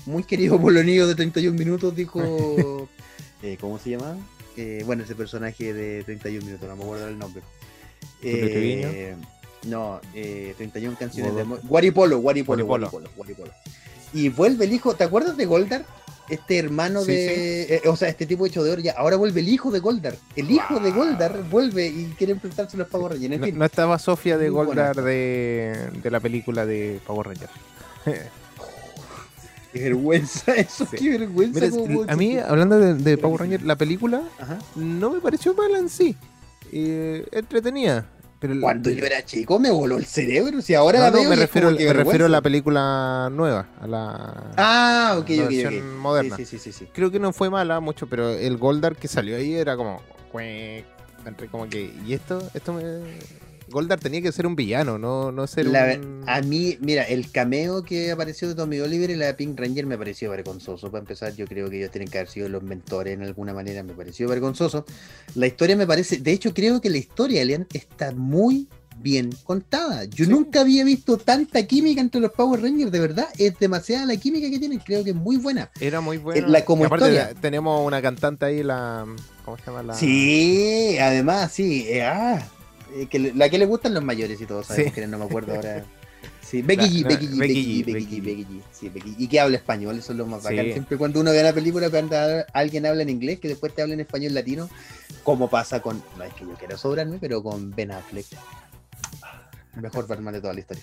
[0.07, 2.88] muy querido por los niños de 31 minutos, dijo,
[3.42, 4.16] eh, ¿cómo se llama?
[4.57, 7.42] Eh, bueno, ese personaje de 31 minutos, no me acuerdo el nombre.
[8.22, 9.16] Eh,
[9.66, 11.44] no, eh, 31 canciones de.
[11.44, 12.90] Guaripolo, Guaripolo, Guaripolo.
[12.90, 13.53] Guaripolo, Guaripolo.
[14.12, 15.85] Y vuelve el hijo, ¿te acuerdas de Goldar?
[16.29, 17.62] Este hermano Sí, de.
[17.77, 18.92] eh, o sea, este tipo hecho de oro ya.
[18.92, 20.14] Ahora vuelve el hijo de Goldar.
[20.37, 20.90] El hijo de.
[20.92, 23.33] Goldar vuelve y quiere enfrentarse a los Power Rangers.
[23.35, 24.66] En No, fin, no estaba Sofía de Muy.
[24.66, 27.51] Goldar de, de la película de Power Rangers.
[29.72, 30.96] qué vergüenza eso, Sí.
[30.96, 31.61] qué vergüenza.
[31.61, 34.59] Mira, puedo a mí, hablando de, de Power Rangers, la película Ajá.
[34.77, 36.16] no me pareció mala en sí.
[36.70, 38.07] Eh, entretenida.
[38.42, 40.61] Pero Cuando yo era chico me voló el cerebro.
[40.61, 41.31] Si ahora No, la no, veo.
[41.31, 46.37] me refiero, a la película nueva, a la, Ah, ok, la versión moderna.
[46.37, 46.88] Sí, sí, sí, sí.
[46.92, 50.02] Creo que no fue mala mucho, pero el Goldar que salió ahí era como...
[51.24, 51.94] entre como que...
[52.05, 52.42] ¿Y esto?
[52.52, 52.83] Esto me...
[53.73, 56.23] Goldar tenía que ser un villano, no, no ser La- un...
[56.29, 59.87] A mí, mira, el cameo que apareció de Tommy Oliver y la de Pink Ranger
[59.87, 60.91] me pareció vergonzoso.
[60.91, 63.83] Para empezar, yo creo que ellos tienen que haber sido los mentores en alguna manera,
[63.83, 64.85] me pareció vergonzoso.
[65.35, 70.05] La historia me parece, de hecho, creo que la historia, Elian, está muy bien contada.
[70.05, 70.31] Yo Sí.
[70.31, 74.49] nunca había visto tanta química entre los Power Rangers, de verdad, es demasiada la química
[74.49, 75.71] que tienen, creo que es muy buena.
[75.81, 76.47] Era muy bueno.
[76.47, 77.33] la- como aparte historia.
[77.35, 79.05] la- tenemos una cantante ahí, la...
[79.45, 79.83] ¿Cómo se llama?
[79.83, 79.95] La...
[79.95, 81.85] Sí, además, sí.
[81.89, 82.45] eh, ah, eh,
[83.11, 85.00] que le- la que le gustan los mayores y todos sabemos Sí.
[85.00, 85.85] que no me acuerdo ahora.
[86.42, 88.22] Sí, Becky G, no, Becky G, Becky Becky G, Becky G.
[88.22, 88.62] Becky G.
[88.72, 89.14] Sí, Becky G.
[89.18, 90.48] Y que habla español, eso es lo más Sí.
[90.50, 90.72] bacán.
[90.72, 92.16] Siempre cuando uno ve una película, cuando
[92.52, 94.68] alguien habla en inglés, que después te habla en español latino,
[95.24, 98.26] como pasa con, no es que yo quiera sobrarme, pero con Ben Affleck.
[99.81, 100.83] Mejor Batman de toda la historia.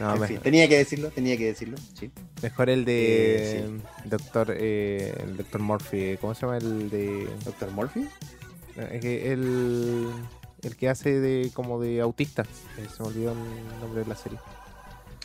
[0.00, 1.76] No, en me- fin, tenía que decirlo, tenía que decirlo.
[1.98, 2.10] Sí.
[2.42, 3.70] mejor el de Eh,
[4.06, 6.16] Doctor, eh, el Doctor Murphy.
[6.20, 7.28] ¿Cómo se llama el de...?
[7.44, 8.08] Doctor Murphy.
[9.00, 10.08] Que el,
[10.64, 12.42] el que hace de como de autista.
[12.78, 14.38] Eh, se me olvidó el nombre de la serie.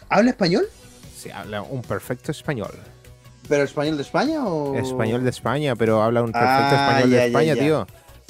[0.09, 0.67] ¿Habla español?
[1.17, 2.71] Sí, habla un perfecto español.
[3.47, 4.75] ¿Pero español de España o...?
[4.75, 6.75] Español de España, pero habla un perfecto.
[6.75, 7.61] Ah, español ya, de España, ya.
[7.61, 7.87] tío.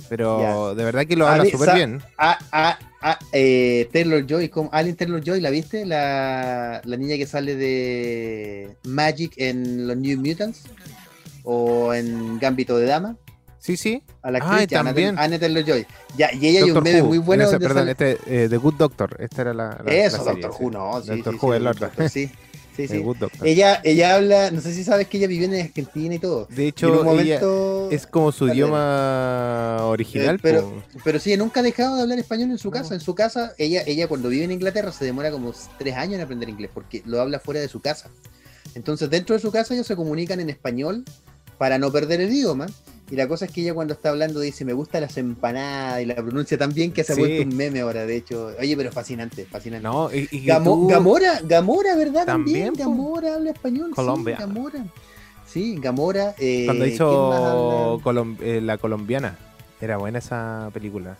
[0.07, 2.01] Pero de verdad que lo A habla súper bien.
[2.17, 5.85] Ah, ah, eh, Taylor Joy, como Alien Taylor Joy, ¿la viste?
[5.85, 10.63] La, la niña que sale de Magic en los New Mutants
[11.43, 13.17] o en Gambito de Dama.
[13.59, 14.01] Sí, sí.
[14.21, 15.19] A la Ah, actriz, y Anna también.
[15.19, 15.85] Anna Taylor Joy.
[16.17, 17.43] Ya, y ella hay un Who, muy en bueno.
[17.43, 19.17] ese- donde perdón, sale- este, eh, The Good Doctor.
[19.19, 19.81] Esta era la.
[19.85, 20.61] la- Eso, la serie, Doctor.
[20.61, 21.01] Who, no.
[21.01, 21.91] Sí, Doctor sí, Who, sí, el otro.
[22.09, 22.29] Sí,
[22.75, 23.03] sí, sí.
[23.43, 26.45] Ella, ella habla, no sé si sabes que ella vive en Argentina y todo.
[26.49, 27.41] de en hecho, ella
[27.91, 30.35] es como su idioma original.
[30.35, 30.83] Eh, pero- po.
[31.03, 32.71] Pero sí, nunca ha dejado de hablar español en su No.
[32.71, 32.93] casa.
[32.95, 36.21] En su casa, ella, ella cuando vive en Inglaterra se demora como tres años en
[36.21, 38.09] aprender inglés porque lo habla fuera de su casa.
[38.75, 41.03] Entonces, dentro de su casa ellos se comunican en español
[41.57, 42.67] para no perder el idioma.
[43.11, 46.05] Y la cosa es que ella cuando está hablando dice, me gustan las empanadas y
[46.05, 47.21] la pronuncia tan bien que se ha Sí.
[47.21, 48.51] vuelto un meme ahora, de hecho.
[48.59, 49.83] Oye, pero fascinante, fascinante.
[49.83, 52.25] No, y, y que Gamo- tú- Gamora, Gamora, ¿verdad?
[52.25, 52.73] También.
[52.73, 53.91] Gamora habla español.
[53.95, 54.35] Colombia.
[54.37, 54.85] Sí, Gamora.
[55.47, 56.35] Sí, Gamora.
[56.37, 57.99] eh, cuando ¿quién más hizo?
[58.03, 59.37] Colom- eh, la colombiana.
[59.81, 61.17] Era buena esa película.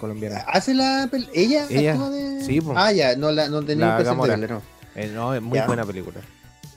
[0.00, 0.44] Colombiana.
[0.46, 2.44] ¿Hace la ¿Ella, Ella, actúa de.?
[2.44, 2.74] sí, po.
[2.76, 4.62] Ah, ya, no, la, no tenía La presente no.
[4.94, 5.66] Eh, no, es muy Ya.
[5.66, 6.20] buena película.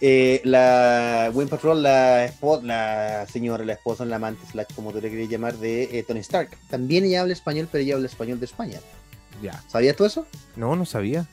[0.01, 5.01] Eh, la Win Patrol, la, esposa, la señora, la esposa, la amante, slash, como tú
[5.01, 6.49] le querías llamar, de eh, Tony Stark.
[6.69, 8.79] También ella habla español, pero ella habla español de España.
[9.41, 9.61] Ya.
[9.67, 10.25] ¿Sabías tú eso?
[10.55, 11.25] No, no sabía.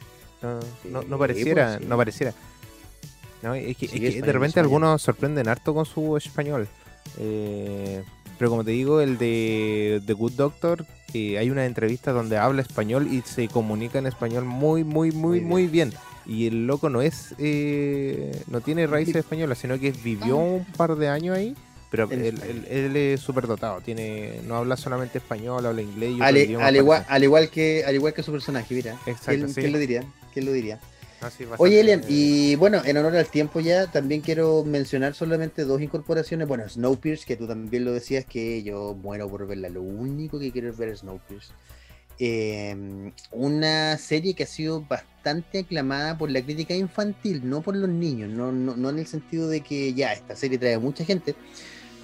[0.84, 1.86] No, no, pareciera, pues, sí.
[1.88, 2.34] no pareciera.
[3.42, 4.64] No, es que, Sí, es que español, de repente español.
[4.64, 6.68] algunos sorprenden harto con su español.
[7.18, 8.02] Eh,
[8.38, 12.62] pero como te digo, el de The Good Doctor, eh, hay una entrevista donde habla
[12.62, 15.92] español y se comunica en español muy, muy, muy, Muy muy bien.
[16.26, 20.42] Y el loco no es, eh, no tiene raíces españolas, sino que vivió Ah.
[20.42, 21.54] un par de años ahí.
[21.88, 22.50] Pero él, España.
[22.50, 26.66] él- él es súper dotado, tiene, no habla solamente español, habla inglés y Al, idioma
[26.66, 27.14] al igual, parece.
[27.14, 28.94] al, igual que, al igual que su personaje, mira.
[29.06, 29.60] Exacto, ¿Quién, sí.
[29.60, 30.04] quién lo diría?
[30.34, 30.80] ¿Quién lo diría?
[31.22, 35.64] Ah, sí, Oye, Elian, y bueno, en honor al tiempo ya, también quiero mencionar solamente
[35.64, 36.46] dos incorporaciones.
[36.48, 39.68] Bueno, Snowpiercer, que tú también lo decías, que yo muero por verla.
[39.70, 41.54] Lo único que quiero es ver es Snowpiercer.
[42.18, 47.90] Eh, una serie que ha sido bastante aclamada por la crítica infantil, no por los
[47.90, 51.04] niños, no, no, no en el sentido de que ya esta serie trae a mucha
[51.04, 51.34] gente,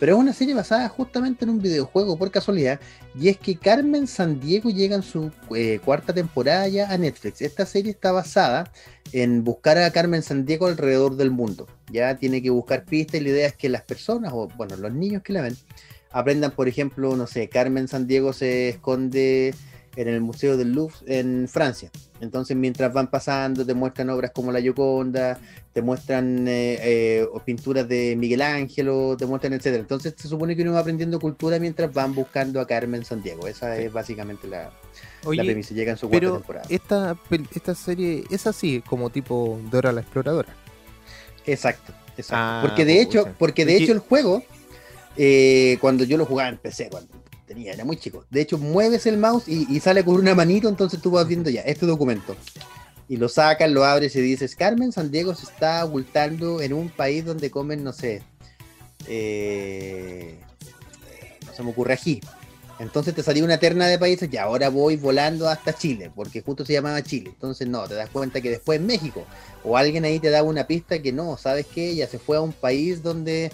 [0.03, 2.81] pero es una serie basada justamente en un videojuego por casualidad,
[3.15, 7.41] y es que Carmen San Diego llega en su eh, cuarta temporada ya a Netflix.
[7.41, 8.71] Esta serie está basada
[9.13, 11.69] en buscar a Carmen San Diego alrededor del mundo.
[11.91, 14.93] Ya tiene que buscar pistas y la idea es que las personas, o bueno, los
[14.93, 15.57] niños que la ven,
[16.11, 19.55] aprendan, por ejemplo, no sé, Carmen San Diego se esconde
[19.97, 21.91] en el Museo del Louvre en Francia.
[22.21, 25.39] Entonces, mientras van pasando, te muestran obras como La Gioconda,
[25.73, 29.81] te muestran eh, eh, pinturas de Miguel Ángelo, te muestran, etcétera.
[29.81, 33.47] Entonces, se supone que uno va aprendiendo cultura mientras van buscando a Carmen San Diego.
[33.47, 34.71] Esa es básicamente la,
[35.23, 35.75] premisa.
[35.75, 36.67] Llega en su cuarta temporada.
[36.69, 37.17] esta,
[37.55, 40.55] esta serie es así, como tipo Dora la Exploradora.
[41.47, 42.37] Exacto, exacto.
[42.37, 44.45] Ah, porque de hecho, porque de hecho el juego,
[45.17, 47.22] eh, cuando yo lo jugaba en PC, cuando
[47.57, 48.25] era muy chico.
[48.31, 51.63] De hecho, mueves el mouse y, sale con una manito, entonces tú vas viendo ya
[51.63, 52.37] este documento.
[53.09, 56.89] Y lo sacas, lo abres y dices, Carmen San Diego se está ocultando en un
[56.89, 58.23] país donde comen, no sé,
[59.07, 60.39] eh,
[61.47, 62.21] no se me ocurre ají.
[62.79, 66.65] Entonces te salía una terna de países y ahora voy volando hasta Chile, porque justo
[66.65, 67.31] se llamaba Chile.
[67.33, 69.25] Entonces no, te das cuenta que después México.
[69.63, 71.91] O alguien ahí te da una pista que no, ¿sabes qué?
[71.91, 73.53] Ella se fue a un país donde,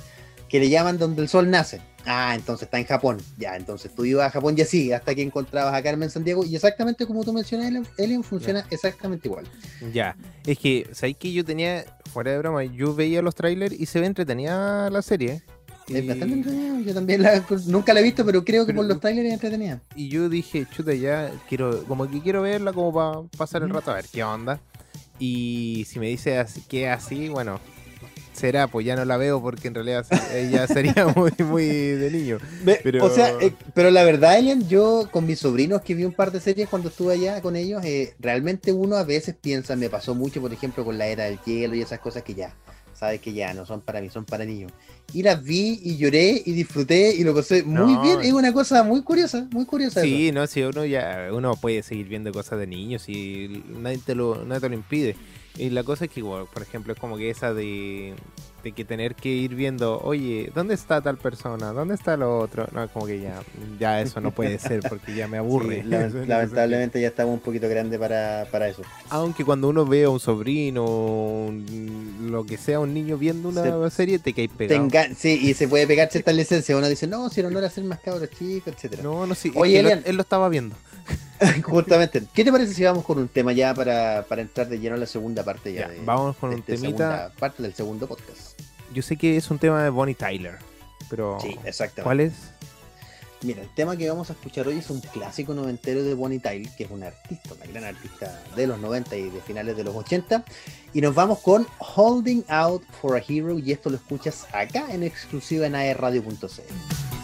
[0.49, 1.83] que le llaman donde el sol nace.
[2.11, 3.19] Ah, entonces está en Japón.
[3.37, 6.43] Ya, entonces tú ibas a Japón y así, hasta que encontrabas a Carmen Sandiego.
[6.43, 9.45] Y exactamente como tú mencionas, Alien, funciona exactamente igual.
[9.93, 10.17] Ya,
[10.47, 14.01] es que, ¿sabes que yo tenía, fuera de broma, yo veía los trailers y se
[14.01, 15.43] ve entretenida la serie.
[15.87, 16.81] Es bastante entretenida.
[16.81, 19.83] Yo también la, nunca la he visto, pero creo que por los trailers es entretenida.
[19.95, 23.91] Y yo dije, chuta, ya quiero, como que quiero verla como para pasar el rato
[23.91, 24.61] a ver qué onda.
[25.19, 27.61] Y si me dice así, que así, bueno,
[28.39, 32.39] será, pues ya no la veo porque en realidad ella sería muy, muy de niño.
[32.83, 33.05] Pero...
[33.05, 36.33] O sea, eh, pero la verdad, Elian, yo con mis sobrinos que vi un par
[36.33, 40.15] de series cuando estuve allá con ellos, eh, realmente uno a veces piensa, me pasó
[40.15, 42.55] mucho, por ejemplo, con la era del hielo y esas cosas que ya,
[42.95, 44.73] sabes que ya no son para mí, son para niños.
[45.13, 48.21] Y las vi y lloré y disfruté y lo pasé muy bien.
[48.21, 50.03] Es una cosa muy curiosa, muy curiosa.
[50.03, 54.15] Sí, no, si uno ya, uno puede seguir viendo cosas de niños y nadie te
[54.15, 55.17] lo, nadie te lo impide.
[55.59, 58.15] Y la cosa es que, por ejemplo, es como que esa de,
[58.63, 61.73] de, que tener que ir viendo, oye, ¿dónde está tal persona?
[61.73, 62.67] ¿Dónde está lo otro?
[62.73, 63.43] No, como que ya,
[63.79, 65.83] ya eso no puede ser porque ya me aburre.
[66.27, 68.83] lamentablemente ya estamos un poquito grande para, para, eso.
[69.11, 71.53] Aunque cuando uno ve a un sobrino,
[72.23, 74.89] lo que sea, un niño viendo una serie, te cae pegado.
[75.17, 76.77] sí, y se puede pegar cierta licencia.
[76.77, 79.53] Uno dice, no, si no, no era ser más cabros chicos, etcétera No, no, sí.
[79.55, 80.75] Oye, él lo estaba viendo.
[81.63, 82.23] Justamente.
[82.33, 85.07] ¿Qué te parece si vamos con un tema ya para, entrar de lleno en la
[85.07, 85.91] segunda parte ya?
[86.05, 87.33] vamos con un temita.
[87.39, 88.58] parte del segundo podcast.
[88.93, 90.59] Yo sé que es un tema de Bonnie Tyler,
[91.11, 92.03] pero sí, exactamente.
[92.03, 92.33] ¿cuál es?
[93.43, 96.69] Mira, el tema que vamos a escuchar hoy es un clásico noventero de Bonnie Tyler,
[96.77, 99.95] que es una artista, una gran artista de los 90 y de finales de los
[99.95, 100.45] 80.
[100.93, 105.05] Y nos vamos con Holding Out for a Hero, y esto lo escuchas acá en
[105.05, 107.18] exclusiva en aerradio.cl.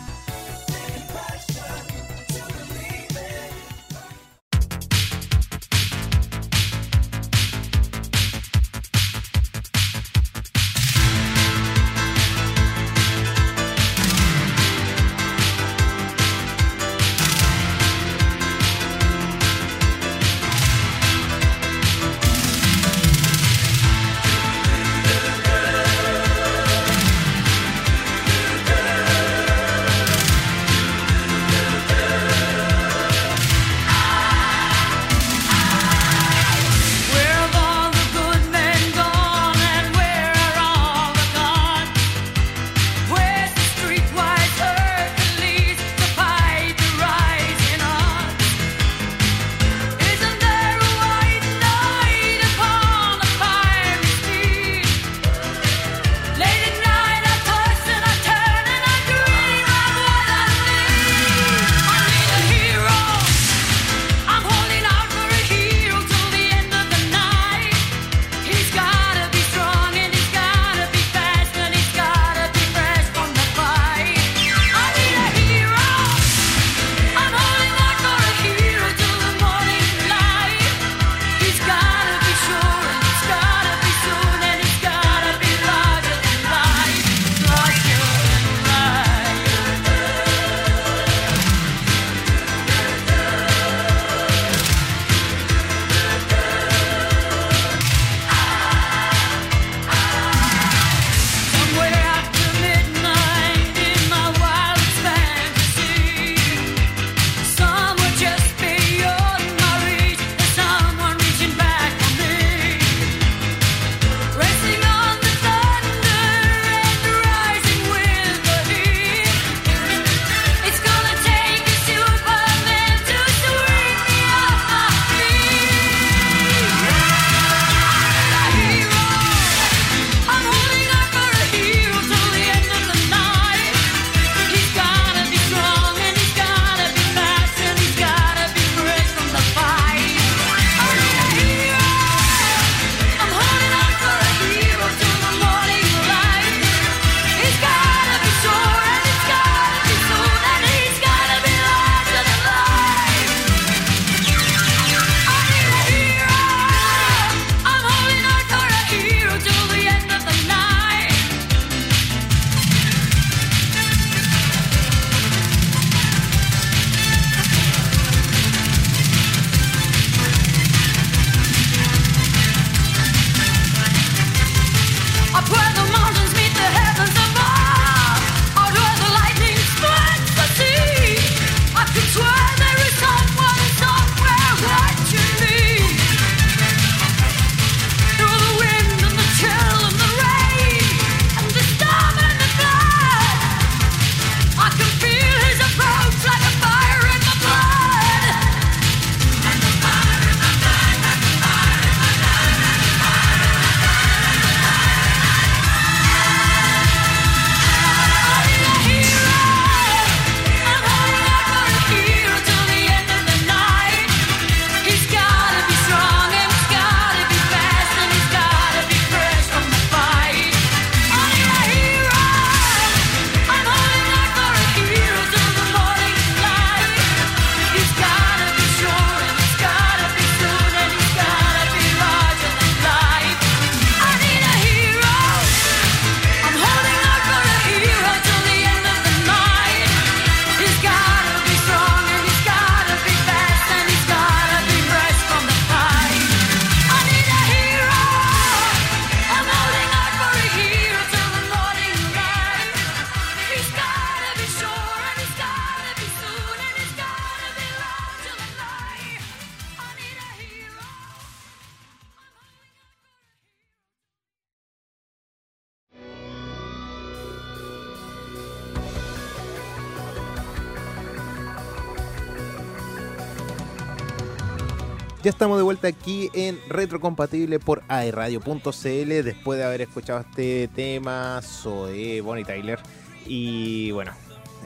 [275.24, 281.40] Ya estamos de vuelta aquí en Retrocompatible por aerradio.cl después de haber escuchado este tema
[281.42, 282.78] Zoe, Bonnie Tyler.
[283.24, 284.12] Y bueno,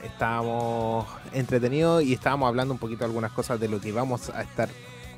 [0.02, 4.42] estábamos entretenidos y estábamos hablando un poquito de algunas cosas de lo que vamos a
[4.42, 4.68] estar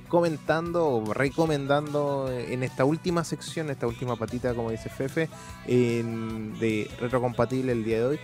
[0.08, 5.30] comentando o recomendando en esta última sección, esta última patita, como dice Fefe,
[5.66, 8.20] de Retrocompatible el día de hoy.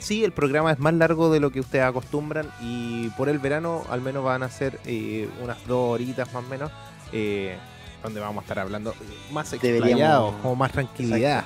[0.00, 3.84] Sí, el programa es más largo de lo que ustedes acostumbran y por el verano
[3.90, 6.72] al menos van a ser eh, unas dos horitas más o menos,
[7.12, 7.56] eh,
[8.02, 8.94] donde vamos a estar hablando
[9.30, 11.44] más explayados, como más tranquilidad.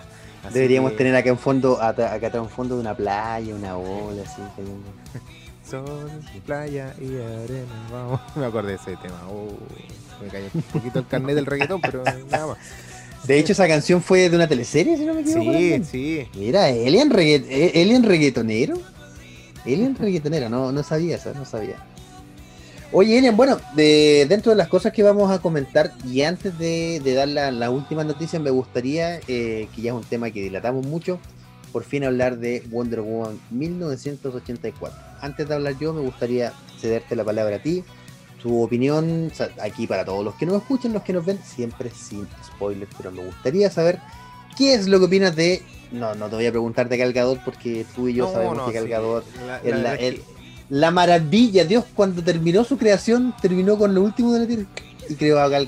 [0.52, 4.42] Deberíamos tener acá en fondo, acá atrás en fondo de una playa, una ola, así.
[5.68, 6.10] Sol,
[6.44, 8.20] playa y arena, vamos.
[8.36, 9.18] Me acordé de ese tema.
[9.30, 9.56] Oh,
[10.22, 12.58] me cayó un poquito el carnet del reggaetón, pero nada más.
[13.26, 15.52] De hecho, esa canción fue de una teleserie, si no me equivoco.
[15.52, 16.28] Sí, sí.
[16.36, 17.44] Mira, Alien, regga
[17.74, 18.78] Alien reggaetonero.
[19.64, 21.76] Alien reggaetonero, no, no sabía eso, no sabía.
[22.96, 27.00] Oye, Elian, bueno, de, dentro de las cosas que vamos a comentar, y antes de,
[27.04, 30.86] dar la, la, última noticia, me gustaría, eh, que ya es un tema que dilatamos
[30.86, 31.18] mucho,
[31.72, 34.96] por fin hablar de Wonder Woman 1984.
[35.20, 37.82] Antes de hablar yo, me gustaría cederte la palabra a ti,
[38.44, 42.28] tu opinión, aquí para todos los que nos escuchan, los que nos ven, siempre sin
[42.44, 43.98] spoilers, pero me gustaría saber
[44.54, 45.62] qué es lo que opinas de.
[45.90, 49.24] No, no te voy a preguntar de Galgador porque tú y yo sabemos que Galgador
[49.64, 49.98] es la,
[50.68, 51.64] la, maravilla.
[51.64, 54.66] Dios, cuando terminó su creación, terminó con lo último de la tierra
[55.08, 55.66] y creó a Gal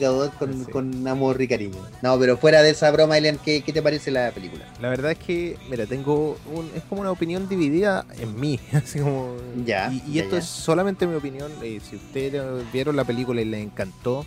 [0.71, 1.77] con, amor y cariño.
[2.03, 4.65] No, pero fuera de esa broma, Elian, ¿qué, ¿qué, te parece la película?
[4.81, 9.01] La verdad es que, mira, tengo un, es como una opinión dividida en mí, así
[9.01, 9.37] como...
[9.65, 9.93] Ya.
[10.07, 14.25] Y, esto es solamente mi opinión, eh, si ustedes vieron la película y les encantó,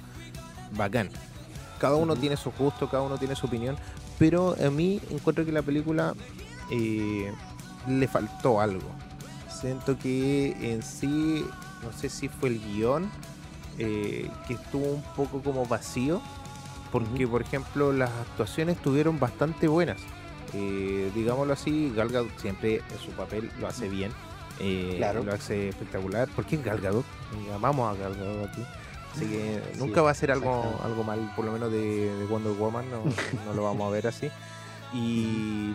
[0.72, 1.10] bacán.
[1.80, 3.78] Cada uno tiene su gusto, cada uno tiene su opinión,
[4.18, 6.14] pero a mí encuentro que la película
[6.72, 7.32] eh,
[7.88, 8.90] le faltó algo.
[9.50, 11.46] Siento que en sí,
[11.84, 13.10] no sé si fue el guion
[13.80, 16.22] eh, que estuvo un poco como vacío,
[16.92, 20.02] porque por ejemplo las actuaciones estuvieron bastante buenas.
[20.54, 24.12] Eh, digámoslo así, Gal siempre en su papel lo hace bien,
[24.60, 25.24] eh, claro.
[25.24, 26.28] lo hace espectacular.
[26.36, 27.06] porque qué Gal Gadot?
[27.56, 28.64] Amamos a Gal Gadot aquí.
[29.16, 32.86] Así que nunca va a ser algo, algo mal, por lo menos de, Wonder Woman,
[32.92, 33.04] no,
[33.46, 34.30] no, lo vamos a ver así.
[34.94, 35.72] Y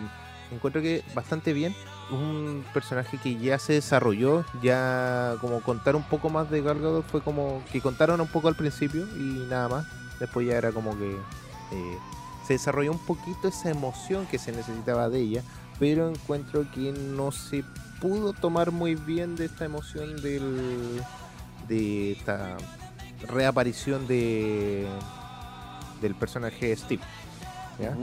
[0.51, 1.75] encuentro que bastante bien
[2.11, 7.21] un personaje que ya se desarrolló, ya como contar un poco más de Gal fue
[7.21, 9.85] como que contaron un poco al principio y nada más.
[10.19, 11.97] Después ya era como que eh,
[12.45, 15.43] se desarrolló un poquito esa emoción que se necesitaba de ella,
[15.79, 17.63] pero encuentro que no se
[17.99, 21.01] pudo tomar muy bien de esta emoción del,
[21.67, 22.57] de esta
[23.27, 24.87] reaparición de
[26.01, 27.01] del personaje Steve.
[27.79, 27.95] ¿ya?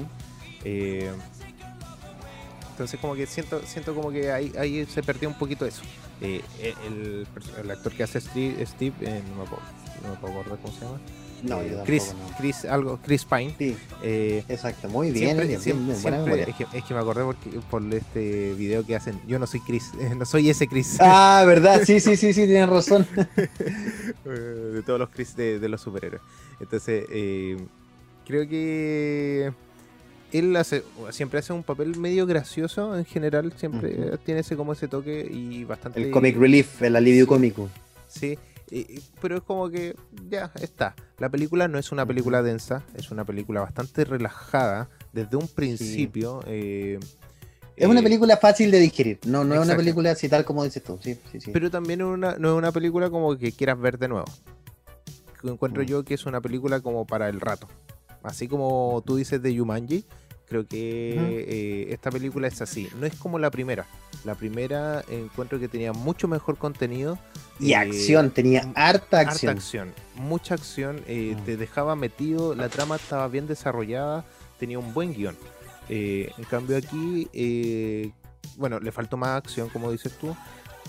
[2.73, 5.83] Entonces como que siento, siento como que ahí, ahí se perdió un poquito eso.
[6.23, 6.41] Eh,
[6.87, 7.27] el,
[7.61, 9.63] el, actor que hace Steve, Steve eh, no, me puedo,
[10.03, 11.01] no, me puedo, acordar cómo se llama.
[11.43, 13.55] No, eh, Chris, Chris, algo, Chris Pine.
[13.59, 15.37] Sí, eh, exacto, muy bien.
[15.37, 19.21] Siempre, siempre, siempre es, que, es, que, me acordé porque, por este video que hacen.
[19.27, 20.97] Yo no soy Chris, no soy ese Chris.
[21.01, 23.07] Ah, verdad, sí, sí, sí, sí, tienen razón.
[24.25, 26.23] de todos los Chris de, de los superhéroes.
[26.61, 27.05] Entonces,
[28.25, 29.53] creo que
[30.33, 34.89] él hace, siempre hace un papel medio gracioso en general, siempre tiene ese como ese
[34.89, 36.03] toque y bastante...
[36.03, 37.69] El comic relief, el alivio cómico.
[38.09, 38.39] Sí,
[39.21, 39.95] pero es como que
[40.29, 40.95] ya está.
[41.19, 46.43] La película no es una película densa, es una película bastante relajada desde un principio.
[46.47, 46.99] Eh,
[47.77, 50.65] es una eh, película fácil de digerir, no, no es una película así tal como
[50.65, 50.99] dices tú.
[51.03, 54.27] Sí, sí, Pero también una, no es una película como que quieras ver de nuevo.
[55.43, 55.87] Encuentro mm.
[55.87, 57.69] yo que es una película como para el rato.
[58.23, 60.05] Así como tú dices de Yumanji,
[60.53, 61.15] Creo que
[61.49, 62.87] eh, esta película es así.
[63.01, 63.87] No es como la primera.
[64.23, 67.19] La primera encuentro que tenía mucho mejor contenido.
[67.59, 69.49] Y eh, acción, tenía harta acción.
[69.49, 71.01] Harta acción, mucha acción.
[71.07, 71.45] Eh, mm.
[71.47, 74.27] Te dejaba metido, la trama estaba bien desarrollada,
[74.59, 75.39] tenía un buen guion.
[75.89, 78.13] en cambio aquí,
[78.59, 80.37] bueno, le faltó más acción, como dices tú.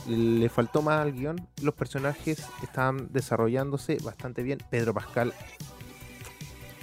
[0.09, 1.47] Le faltó más al guion.
[1.61, 4.59] Los personajes estaban desarrollándose bastante bien.
[4.69, 5.33] Pedro Pascal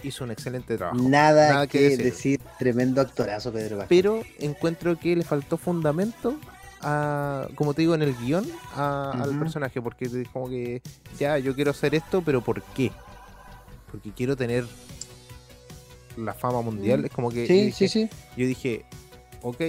[0.03, 1.01] hizo un excelente trabajo.
[1.01, 2.41] Nada, que, decir.
[2.59, 3.89] tremendo actorazo Pedro Pascal.
[3.89, 6.39] Pero encuentro que le faltó fundamento
[6.81, 10.83] a, como te digo, en el guion al personaje, porque como que
[11.19, 12.91] ya yo quiero hacer esto, pero ¿por qué?
[13.91, 14.65] Porque quiero tener
[16.17, 17.03] la fama mundial.
[17.03, 17.05] Mm.
[17.07, 18.11] Es como que sí, yo, dije, sí, sí.
[18.37, 18.85] yo dije,
[19.43, 19.63] ok,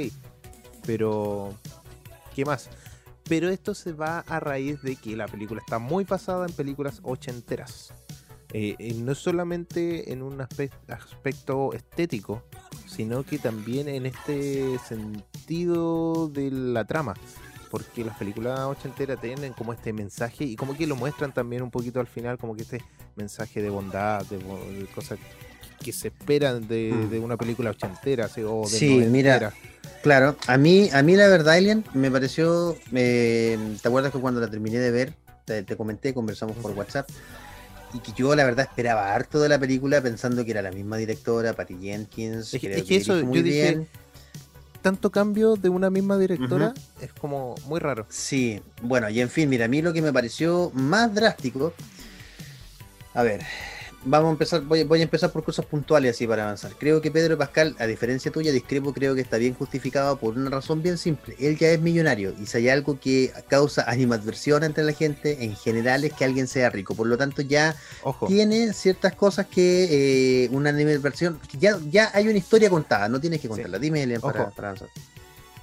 [0.86, 1.54] pero
[2.36, 2.70] ¿qué más?
[3.28, 7.00] Pero esto se va a raíz de que la película está muy pasada en películas
[7.04, 7.94] ochenteras.
[8.54, 12.44] Eh, eh, no solamente en un aspecto estético,
[12.88, 17.14] sino que también en este sentido de la trama.
[17.70, 21.72] porque las películas ochenteras tienen como este mensaje y como que lo muestran también un
[21.72, 22.84] poquito al final, como que este
[23.16, 25.18] mensaje de bondad, de, cosas
[25.82, 27.24] que se esperan de, mm.
[27.24, 29.54] una película ochentera o de Sí, mira,
[30.04, 34.42] claro, a mí, a mí la verdad, Alien, me pareció, eh, ¿te acuerdas que cuando
[34.42, 35.14] la terminé de ver,
[35.46, 37.10] te, comenté, conversamos por WhatsApp?
[37.94, 40.98] Y que yo la verdad esperaba harto de la película pensando que era la misma
[40.98, 42.54] directora, Patty Jenkins.
[42.54, 43.88] Es, que, eso, yo dije, bien
[44.82, 48.06] tanto cambio de una misma directora es como muy raro.
[48.10, 51.74] Sí, bueno, y en fin, mira, a mí lo que me pareció más drástico,
[53.14, 53.42] a ver,
[54.04, 56.72] vamos a empezar, voy, a empezar por cosas puntuales así para avanzar.
[56.78, 60.50] Creo que Pedro Pascal, a diferencia tuya, discrepo, creo que está bien justificado por una
[60.50, 61.36] razón bien simple.
[61.40, 65.56] Él ya es millonario y si hay algo que causa animadversión entre la gente, en
[65.56, 66.96] general es que alguien sea rico.
[66.96, 67.76] Por lo tanto, ya
[68.28, 73.42] tiene ciertas cosas que eh, una animadversión, ya, ya hay una historia contada, no tienes
[73.42, 73.80] que contarla.
[73.80, 74.90] Dime, Elian, para, avanzar.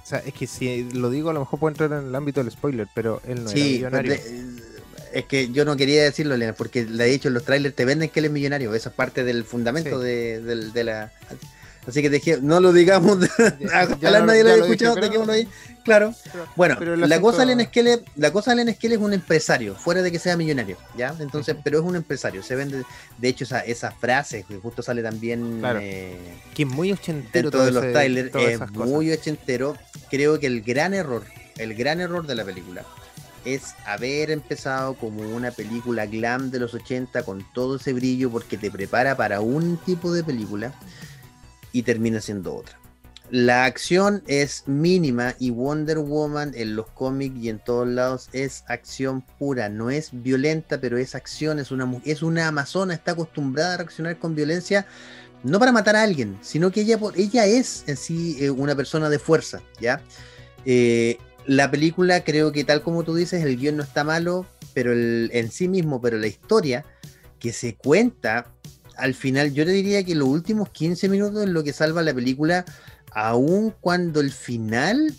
[0.03, 2.43] O sea, es que si lo digo, a lo mejor puede entrar en el ámbito
[2.43, 4.68] del spoiler, pero él no sí, era millonario
[5.13, 8.09] es que yo no quería decirlo, Elena, porque de hecho en los trailers te venden
[8.09, 8.73] que él es millonario.
[8.73, 11.11] Esa es parte del fundamento de, la.
[11.87, 13.17] Así que dejé, no lo digamos,
[13.97, 15.47] ojalá nadie lo haya escuchado, ahí.
[15.83, 16.13] Claro.
[16.55, 20.37] bueno, la, cosa de Len la cosa de es un empresario, fuera de que sea
[20.37, 21.15] millonario, ¿ya?
[21.19, 22.43] Entonces, pero es un empresario.
[22.43, 22.83] Se vende,
[23.17, 25.63] de hecho, esa, esa frase que justo sale también.
[25.81, 26.15] Eh,
[26.53, 27.49] que es muy ochentero.
[27.49, 29.75] Dentro de los trailers, es muy ochentero.
[30.11, 31.23] Creo que el gran error,
[31.57, 32.85] el gran error de la película
[33.45, 38.57] es haber empezado como una película glam de los 80 con todo ese brillo porque
[38.57, 40.73] te prepara para un tipo de película
[41.71, 42.79] y termina siendo otra.
[43.31, 48.63] La acción es mínima y Wonder Woman en los cómics y en todos lados es
[48.67, 53.75] acción pura, no es violenta, pero es acción, es una, es una amazona, está acostumbrada
[53.75, 54.87] a reaccionar con violencia,
[55.43, 59.09] no para matar a alguien, sino que ella, ella es en sí eh, una persona
[59.09, 60.01] de fuerza, ¿ya?
[60.65, 61.19] Eh,
[61.49, 64.45] la película creo que tal como tú dices, el guion no está malo,
[64.75, 66.85] pero el, en sí mismo, pero la historia
[67.39, 68.53] que se cuenta,
[68.95, 72.13] al final yo le diría que los últimos 15 minutos es lo que salva la
[72.13, 72.65] película,
[73.11, 75.11] aun cuando el final...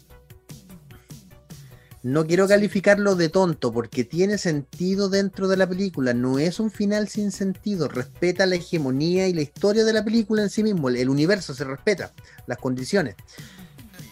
[2.03, 6.70] No quiero calificarlo de tonto porque tiene sentido dentro de la película, no es un
[6.70, 10.89] final sin sentido, respeta la hegemonía y la historia de la película en sí mismo,
[10.89, 12.12] el universo se respeta,
[12.47, 13.16] las condiciones.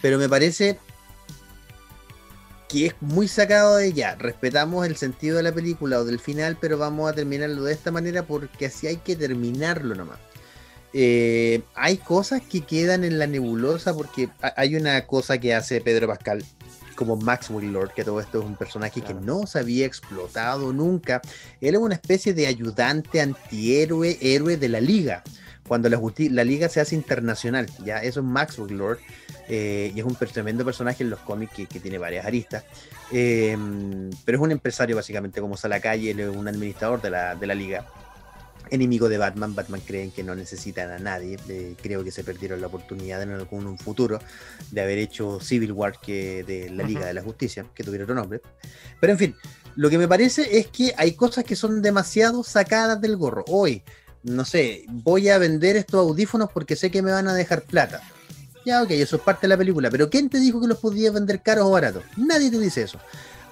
[0.03, 0.77] Pero me parece
[2.69, 4.15] que es muy sacado de ya.
[4.15, 7.91] Respetamos el sentido de la película o del final, pero vamos a terminarlo de esta
[7.91, 10.19] manera porque así hay que terminarlo nomás.
[10.93, 16.07] Eh, hay cosas que quedan en la nebulosa porque hay una cosa que hace Pedro
[16.07, 16.43] Pascal
[16.95, 21.21] como Max Lord, que todo esto es un personaje que no se había explotado nunca.
[21.61, 25.23] Él es una especie de ayudante antihéroe, héroe de la liga.
[25.69, 26.01] Cuando la,
[26.31, 28.97] la liga se hace internacional, ya eso es Max Lord.
[29.47, 32.63] Eh, y es un tremendo personaje en los cómics que, tiene varias aristas.
[33.11, 37.11] Em, pero es un empresario básicamente, como sale a la calle, es un administrador de
[37.11, 37.85] la, de la liga.
[38.71, 42.61] Enemigo de Batman, Batman creen que no necesitan a nadie, eh, creo que se perdieron
[42.61, 44.19] la oportunidad en algún un futuro
[44.71, 48.15] de haber hecho Civil War que de la Liga de la Justicia, que tuviera otro
[48.15, 48.41] nombre.
[48.99, 49.35] Pero en fin,
[49.75, 53.45] lo que me parece es que hay cosas que son demasiado sacadas del gorro.
[53.47, 53.83] Hoy,
[54.23, 58.01] no sé, voy a vender estos audífonos porque sé que me van a dejar plata
[58.65, 61.13] ya, ok, eso es parte de la película, pero ¿quién te dijo que los podías
[61.13, 62.03] vender caros o baratos?
[62.17, 62.99] Nadie te dice eso.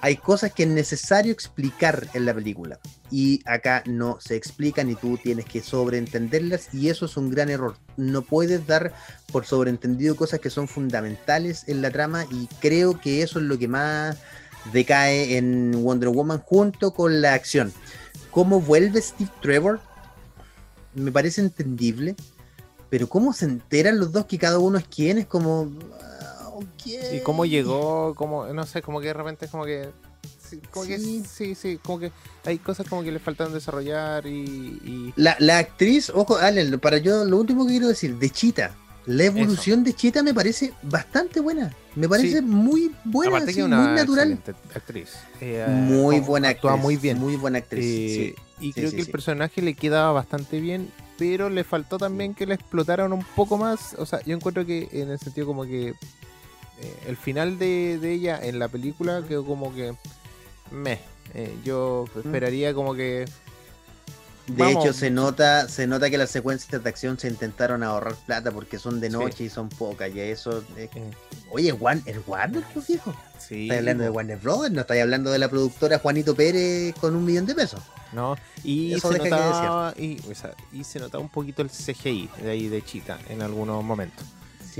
[0.00, 2.78] Hay cosas que es necesario explicar en la película
[3.10, 7.48] y acá no se explican y tú tienes que sobreentenderlas y eso es un gran
[7.48, 7.74] error.
[7.96, 8.92] No puedes dar
[9.32, 13.58] por sobreentendido cosas que son fundamentales en la trama y creo que eso es lo
[13.58, 14.18] que más
[14.72, 17.72] decae en Wonder Woman junto con la acción.
[18.30, 19.80] ¿Cómo vuelve Steve Trevor?
[20.98, 22.16] Me parece entendible
[22.90, 25.70] pero cómo se enteran los dos que cada uno es quién, es como...
[26.00, 26.50] Ah,
[26.86, 29.90] y cómo llegó, como, no sé, como que de repente es como que...
[30.42, 30.90] Sí, como sí.
[30.90, 32.10] que sí, sí, como que
[32.44, 35.12] hay cosas como que le faltan desarrollar y...
[35.16, 38.74] La, actriz, ojo, Allen, para yo lo último que quiero decir, de Chita,
[39.04, 41.74] la evolución de Chita me parece bastante buena.
[41.94, 44.38] Me parece muy buena, muy natural.
[44.74, 45.10] Actriz.
[45.66, 46.72] muy buena actriz.
[46.78, 47.18] muy bien.
[47.18, 47.84] Muy buena actriz.
[47.84, 52.46] Eh, y creo que el personaje le quedaba bastante bien pero le faltó también que
[52.46, 53.94] le explotaran un poco más.
[53.98, 55.94] O sea, yo encuentro que en el sentido como que eh,
[57.08, 59.94] el final de, ella en la película quedó como que
[60.70, 61.00] me.
[61.34, 63.26] Eh, yo esperaría como que.
[64.46, 68.50] De hecho, se nota, se nota que las secuencias de acción se intentaron ahorrar plata
[68.50, 70.14] porque son de noche y son pocas.
[70.14, 70.64] Y eso.
[71.50, 73.14] Oye, Juan, ¿el Warner, pues viejo?
[73.38, 73.64] Sí.
[73.64, 77.24] Estás hablando de Warner Brothers, no estás hablando de la productora Juanito Pérez con un
[77.26, 77.82] millón de pesos.
[78.12, 78.36] ¿No?
[78.64, 80.18] Y se, notaba, y,
[80.84, 84.24] se notaba un poquito el CGI de ahí de Chita en algunos momentos.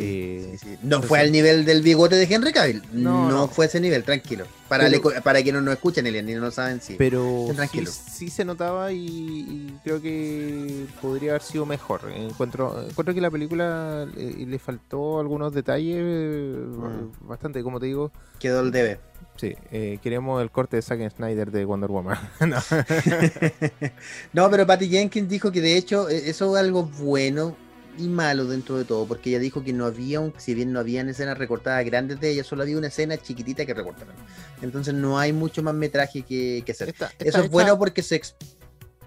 [0.01, 2.83] Eh, no fue al nivel del bigote de Henry Cavill.
[2.93, 4.47] No, fue ese nivel, tranquilo.
[4.69, 4.89] Para,
[5.23, 6.95] para quienes no escuchan, Elian, ni no saben si.
[6.95, 7.91] Pero tranquilo.
[7.91, 12.03] Sí, se notaba y, creo que podría haber sido mejor.
[12.15, 17.27] Encuentro, encuentro que la película eh, le, faltó algunos detalles mm.
[17.27, 18.13] bastante, como te digo.
[18.39, 19.01] Quedó el debe.
[19.37, 22.19] Sí, eh, queremos el corte de Zack Snyder de Wonder Woman.
[24.33, 24.51] no.
[24.51, 27.57] pero Patty Jenkins dijo que de hecho e, eso es algo bueno
[27.99, 30.81] y malo dentro de todo, porque ella dijo que no había, un, si bien no
[30.81, 34.15] habían escenas recortadas grandes de ella, solo había una escena chiquitita que recortaron.
[34.63, 36.95] Entonces no hay mucho más metraje que, hacer.
[37.19, 38.21] eso es bueno porque se...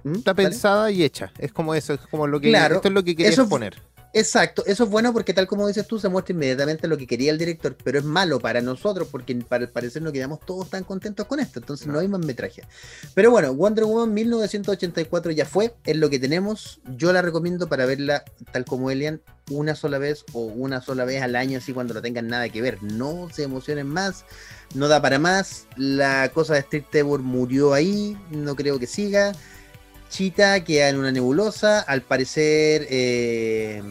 [0.03, 0.15] ¿Mm?
[0.15, 1.31] Está pensada y hecha.
[1.37, 2.49] Es como eso, es como lo que...
[2.49, 3.77] Claro, esto es lo que querías poner
[4.13, 7.31] Exacto, eso es bueno porque tal como dices tú, se muestra inmediatamente lo que quería
[7.31, 10.83] el director, pero es malo para nosotros porque para el parecer no quedamos todos tan
[10.83, 12.63] contentos con esto, entonces no, hay más metraje.
[13.13, 17.85] Pero bueno, Wonder Woman 1984 ya fue, es lo que tenemos, yo la recomiendo para
[17.85, 21.93] verla tal como Elian, una sola vez o una sola vez al año, así cuando
[21.93, 24.25] no tengan nada que ver, no se emocionen más,
[24.75, 29.31] no da para más, la cosa de Street Trevor murió ahí, no creo que siga.
[30.11, 31.79] Chita queda en una nebulosa.
[31.79, 33.81] Al parecer, eh,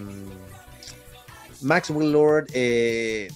[1.62, 3.28] Max Lord eh,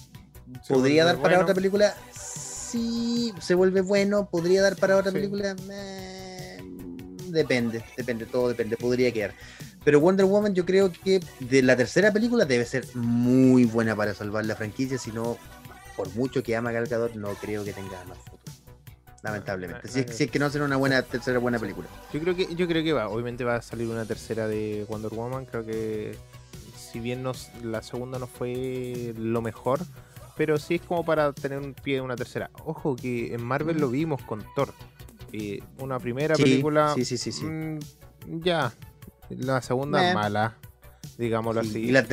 [0.69, 1.95] podría dar para otra película.
[2.11, 4.29] Sí, se vuelve bueno.
[4.29, 5.55] Podría dar para otra película.
[5.71, 6.59] Eh,
[7.29, 8.77] depende, depende, todo depende.
[8.77, 9.33] Podría quedar.
[9.83, 14.13] Pero Wonder Woman, yo creo que de la tercera película debe ser muy buena para
[14.13, 14.99] salvar la franquicia.
[14.99, 15.39] Si no,
[15.97, 18.19] por mucho que ama Gal Gadot, no creo que tenga más
[19.25, 19.87] lamentablemente.
[19.87, 21.87] Si es, que no será una buena tercera buena película.
[22.13, 25.11] Yo creo que yo creo que va, obviamente va a salir una tercera de Wonder
[25.11, 26.15] Woman, creo que
[26.77, 29.79] si bien nos, la segunda no fue lo mejor,
[30.37, 32.51] pero sí es como para tener un pie de una tercera.
[32.63, 34.73] Ojo que en Marvel lo vimos con Thor.
[35.33, 37.45] Eh, una primera película sí, sí, sí, sí.
[37.45, 37.79] Mm,
[38.43, 38.71] ya,
[39.29, 40.55] la segunda mala,
[41.17, 41.79] digámoslo así.
[41.79, 42.05] Y la,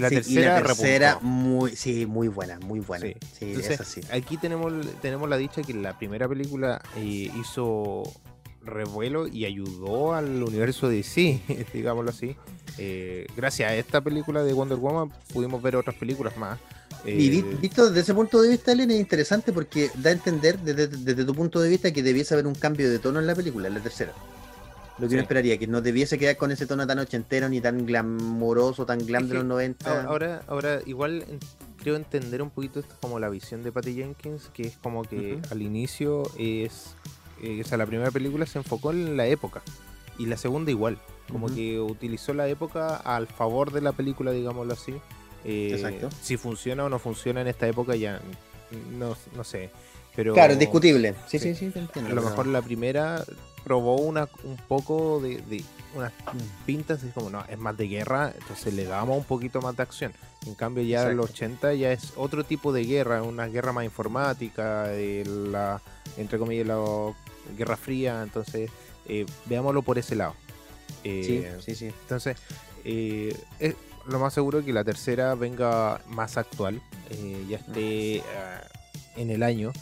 [0.00, 3.06] la tercera, muy, sí, muy buena, muy buena.
[3.38, 4.00] Sí, es así.
[4.10, 8.02] Aquí tenemos, tenemos la dicha que la primera película eh, hizo
[8.62, 12.36] revuelo y ayudó al universo de DC, digámoslo así.
[12.78, 16.58] Eh, gracias a esta película de Wonder Woman pudimos ver otras películas más.
[17.04, 20.58] y eh, visto desde ese punto de vista, Elena, es interesante porque da a entender
[20.58, 23.34] desde, desde, tu punto de vista que debiese haber un cambio de tono en la
[23.34, 24.12] película, en la tercera.
[25.00, 27.86] Lo que uno esperaría, que no debiese quedar con ese tono tan ochentero ni tan
[27.86, 30.04] glamoroso, tan glam de los 90.
[30.04, 31.24] Ahora, ahora igual
[31.78, 35.40] creo entender un poquito esto como la visión de Patty Jenkins, que es como que
[35.50, 36.94] al inicio es,
[37.42, 39.62] eh, o sea, la primera película se enfocó en la época
[40.18, 40.98] y la segunda igual,
[41.30, 44.94] como que utilizó la época al favor de la película, digámoslo así.
[45.44, 46.10] Eh, Exacto.
[46.20, 48.20] Si funciona o no funciona en esta época ya
[48.98, 49.70] no, no sé.
[50.14, 51.14] Pero, claro, discutible.
[51.28, 53.24] Sí, sí, sí, A lo mejor la primera
[53.64, 56.12] probó una, un poco de, unas
[56.66, 59.82] pintas, es como, no, es más de guerra, entonces le damos un poquito más de
[59.82, 60.12] acción.
[60.46, 63.84] En cambio, ya en los 80 ya es otro tipo de guerra, una guerra más
[63.84, 65.80] informática, de la,
[66.16, 66.78] entre comillas, la
[67.56, 68.70] Guerra Fría, entonces
[69.06, 70.34] eh, veámoslo por ese lado.
[71.04, 71.94] Eh, sí, sí, sí.
[72.02, 72.36] Entonces,
[72.84, 73.74] eh, es
[74.06, 76.80] lo más seguro que la tercera venga más actual,
[77.48, 78.22] ya esté
[79.16, 79.72] en el año.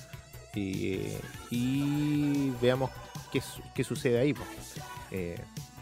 [0.54, 2.90] y veamos
[3.32, 4.34] qué, sucede ahí.
[5.10, 5.38] Eh,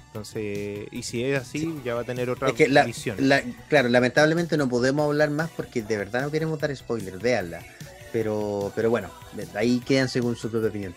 [0.06, 3.18] entonces, y si es así, ya va a tener otra visión.
[3.68, 7.62] claro, lamentablemente no podemos hablar más porque de verdad no queremos dar spoilers, véanla.
[8.12, 9.10] Pero, pero bueno,
[9.54, 10.94] ahí quedan según su propia opinión.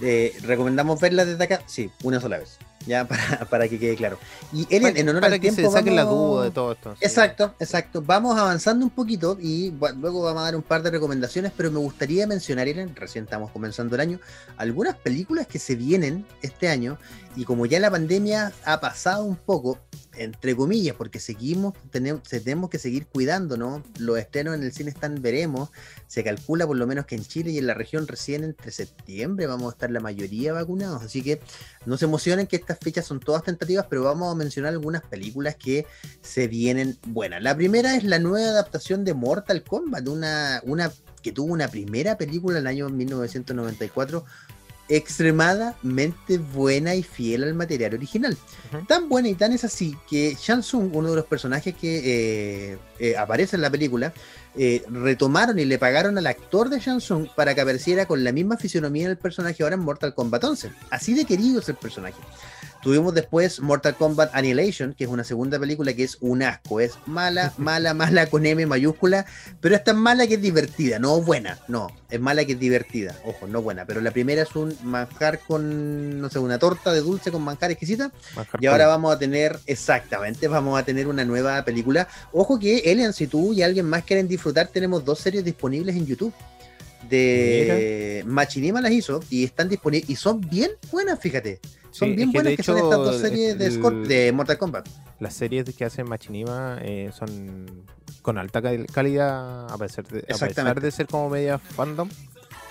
[0.00, 1.62] Eh, ¿Recomendamos verla desde acá?
[1.66, 4.18] Sí, una sola vez ya para, para que quede claro.
[4.52, 6.96] Y Elian, en honor al que se saquen la duda de todo esto.
[7.00, 8.02] Exacto, exacto.
[8.02, 11.78] Vamos avanzando un poquito y luego vamos a dar un par de recomendaciones, pero me
[11.78, 14.20] gustaría mencionar, Elian, recién estamos comenzando el año,
[14.56, 16.98] algunas películas que se vienen este año
[17.34, 19.78] y como ya la pandemia ha pasado un poco,
[20.14, 23.82] entre comillas, porque seguimos, tenemos, tenemos que seguir cuidando, ¿no?
[23.98, 25.70] Los estrenos en el cine están, veremos,
[26.06, 29.46] se calcula por lo menos que en Chile y en la región recién entre septiembre
[29.46, 31.40] vamos a estar la mayoría vacunados, así que
[31.86, 35.86] no se emocionen que fechas son todas tentativas, pero vamos a mencionar algunas películas que
[36.20, 37.42] se vienen buenas.
[37.42, 40.92] La primera es la nueva adaptación de Mortal Kombat, una, una
[41.22, 44.24] que tuvo una primera película en el año 1994
[44.96, 48.36] extremadamente buena y fiel al material original.
[48.86, 52.78] Tan buena y tan es así que Shang Tsung, uno de los personajes que eh,
[52.98, 54.12] eh, aparece en la película,
[54.54, 58.32] eh, retomaron y le pagaron al actor de Shang Tsung para que apareciera con la
[58.32, 60.72] misma fisionomía del personaje ahora en Mortal Kombat 11.
[60.90, 62.20] Así de querido es el personaje.
[62.82, 66.80] Tuvimos después Mortal Kombat Annihilation, que es una segunda película que es un asco.
[66.80, 69.24] Es mala, mala, mala con M mayúscula,
[69.60, 71.88] pero es tan mala que es divertida, no buena, no.
[72.10, 73.86] Es mala que es divertida, ojo, no buena.
[73.86, 77.70] Pero la primera es un manjar con, no sé, una torta de dulce con manjar
[77.70, 78.10] exquisita.
[78.58, 82.08] y ahora vamos a tener, exactamente, vamos a tener una nueva película.
[82.32, 86.04] Ojo que, Elian, si tú y alguien más quieren disfrutar, tenemos dos series disponibles en
[86.04, 86.34] YouTube
[87.12, 91.60] de Machinima las hizo y están disponibles y son bien buenas, fíjate.
[91.90, 93.68] Son bien buenas que son estas dos series de,
[94.06, 94.88] de, Mortal Kombat.
[95.20, 97.84] Las series que hacen Machinima eh, son
[98.22, 102.08] con alta calidad, a pesar, de, a pesar de ser como media fandom.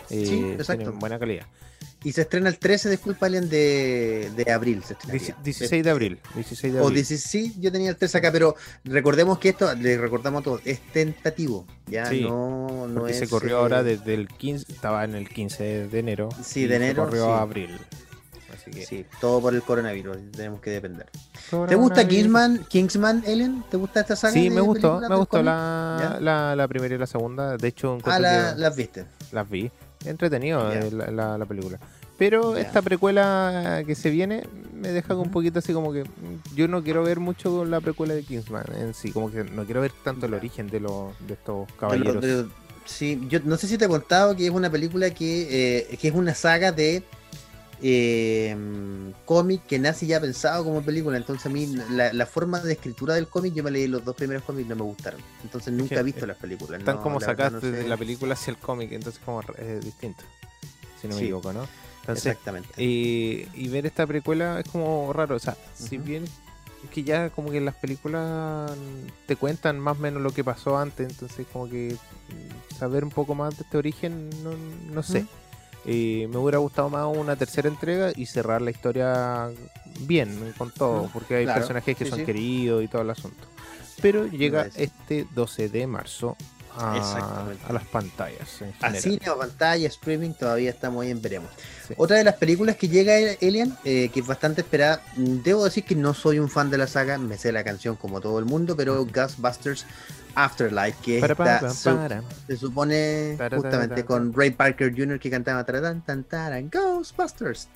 [0.09, 1.45] Eh, sí, tienen buena calidad.
[2.03, 4.83] Y se estrena el 13, disculpa, Alien, de, de abril.
[5.43, 6.19] 16 de abril.
[6.33, 7.01] 16 de abril.
[7.01, 10.61] O sí, yo tenía el 13 acá, pero recordemos que esto, le recordamos a todos,
[10.65, 11.67] es tentativo.
[11.85, 13.19] Ya no, no es.
[13.19, 16.29] Se corrió ahora eh, desde el 15, estaba en el 15 de enero.
[16.43, 17.05] Sí, de enero.
[17.05, 17.79] Se corrió a abril.
[18.87, 21.07] Sí, todo por el coronavirus, tenemos que depender.
[21.67, 23.63] ¿Te gusta Kingsman, Kingsman, Ellen?
[23.69, 24.33] ¿Te gusta esta saga?
[24.33, 27.57] Sí, me gustó, me gustó la, la, primera y la segunda.
[27.57, 29.05] De hecho, ah, las viste.
[29.31, 29.71] Las vi.
[30.05, 31.79] Entretenido eh, la, la, película.
[32.17, 34.43] Pero esta precuela que se viene
[34.73, 37.81] me deja con un poquito así como que mm, yo no quiero ver mucho la
[37.81, 41.13] precuela de Kingsman en sí, como que no quiero ver tanto el origen de, los
[41.27, 42.47] de estos caballeros.
[42.85, 46.07] sí, yo no sé si te he contado que es una película que, eh, que
[46.07, 47.03] es una saga de
[47.81, 48.55] eh,
[49.25, 51.17] cómic que nace ya pensado como película.
[51.17, 54.43] Entonces a mí la, forma de escritura del cómic, yo me leí los dos primeros
[54.43, 55.21] cómics y no me gustaron.
[55.43, 56.79] Entonces nunca he visto las películas.
[56.79, 60.23] Están como sacaste de la película hacia el cómic, entonces como es distinto.
[61.01, 61.67] Si no me equivoco, ¿no?
[62.07, 62.69] Exactamente.
[62.77, 65.35] y ver esta precuela es como raro.
[65.35, 66.25] O sea, si bien
[66.83, 68.71] es que ya como que las películas
[69.27, 71.95] te cuentan más o menos lo que pasó antes, entonces como que
[72.77, 74.51] saber un poco más de este origen, no,
[74.91, 75.25] no sé.
[75.85, 79.49] Eh, me hubiera gustado más una tercera entrega y cerrar la historia
[80.01, 83.47] bien con todo, porque hay personajes que son queridos y todo el asunto.
[84.01, 86.37] Pero llega este 12 de marzo
[86.77, 88.59] a, las pantallas.
[88.81, 91.49] A cine o pantalla, streaming, todavía estamos ahí en veremos.
[91.97, 95.95] Otra de las películas que llega Alien, eh, que es bastante esperada, debo decir que
[95.95, 98.75] no soy un fan de la saga, me sé la canción como todo el mundo,
[98.75, 99.85] pero Ghostbusters
[100.35, 105.19] Afterlife, que está, se, supone justamente con Ray Parker Jr.
[105.19, 106.03] que cantaba tan,
[106.71, 107.67] Ghostbusters.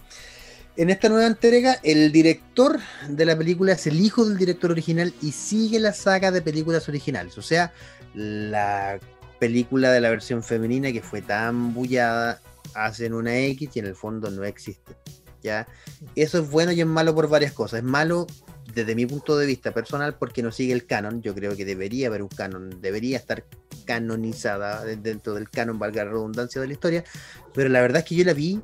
[0.77, 5.13] En esta nueva entrega, el director de la película es el hijo del director original
[5.21, 7.37] y sigue la saga de películas originales.
[7.37, 7.71] O sea,
[8.13, 8.99] la
[9.39, 12.41] película de la versión femenina que fue tan bullada
[12.73, 14.97] hacen una X y en el fondo no existe.
[15.41, 15.65] ¿ya?
[16.13, 17.79] Eso es bueno y es malo por varias cosas.
[17.79, 18.27] Es malo
[18.73, 21.21] desde mi punto de vista personal porque no sigue el canon.
[21.21, 23.45] Yo creo que debería haber un canon, debería estar
[23.85, 27.05] canonizada dentro del canon, valga la redundancia de la historia.
[27.53, 28.59] Pero la verdad es que yo la vi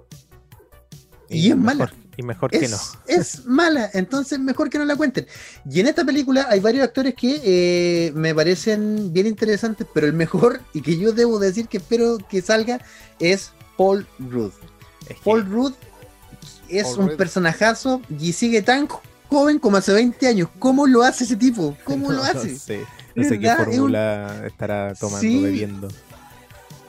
[1.30, 1.90] y, es mala.
[2.18, 2.78] Y mejor que no.
[3.08, 5.28] Es mala, entonces mejor que no la cuenten.
[5.70, 10.14] Y en esta película hay varios actores que eh, me parecen bien interesantes, pero el
[10.14, 12.82] mejor, y que yo debo decir que espero que salga,
[13.20, 14.52] es Paul Rudd.
[15.24, 15.74] Paul Rudd
[16.70, 18.88] es un personajazo y sigue tan
[19.30, 20.50] joven como hace 20 años.
[20.60, 21.78] ¿Cómo lo hace ese tipo?
[21.84, 22.52] ¿Cómo lo hace?
[22.52, 22.82] No sé,
[23.16, 25.88] no sé qué fórmula estará tomando, bebiendo.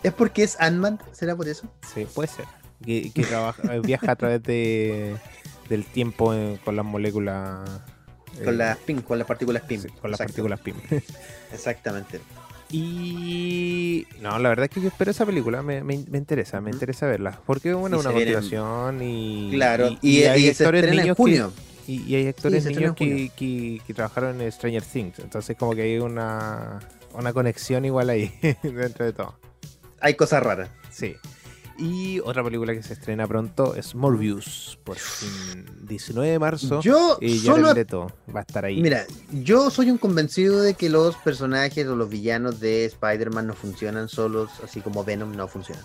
[0.02, 0.98] ¿Es porque es Ant-Man?
[1.12, 1.68] ¿Será por eso?
[1.94, 2.61] Sí, puede ser.
[2.82, 5.16] Que, trabaja, viaja a través de,
[5.68, 7.68] del tiempo eh, con las moléculas.
[8.44, 9.82] Con las PIM, con las partículas PIM.
[10.00, 10.76] con las partículas PIM.
[11.52, 12.20] Exactamente.
[12.72, 17.06] Y no, la verdad es que yo espero esa película, me, me, interesa, me interesa
[17.06, 17.38] verla.
[17.44, 19.50] Porque bueno, una motivación y.
[19.52, 21.50] Claro, y, hay actores niños que,
[21.86, 25.18] y, hay actores niños que, que, trabajaron en Stranger Things.
[25.18, 26.78] Entonces como que hay una,
[27.12, 29.34] una conexión igual ahí, dentro de todo.
[30.00, 30.70] Hay cosas raras.
[30.90, 31.14] Sí.
[31.82, 36.80] Y otra película que se estrena pronto es Morbius, por fin, 19 de marzo.
[36.80, 37.74] Yo y solo...
[37.74, 38.80] va a estar ahí.
[38.80, 43.54] Mira, yo soy un convencido de que los personajes o los villanos de Spider-Man no
[43.54, 45.84] funcionan solos, así como Venom no funcionan.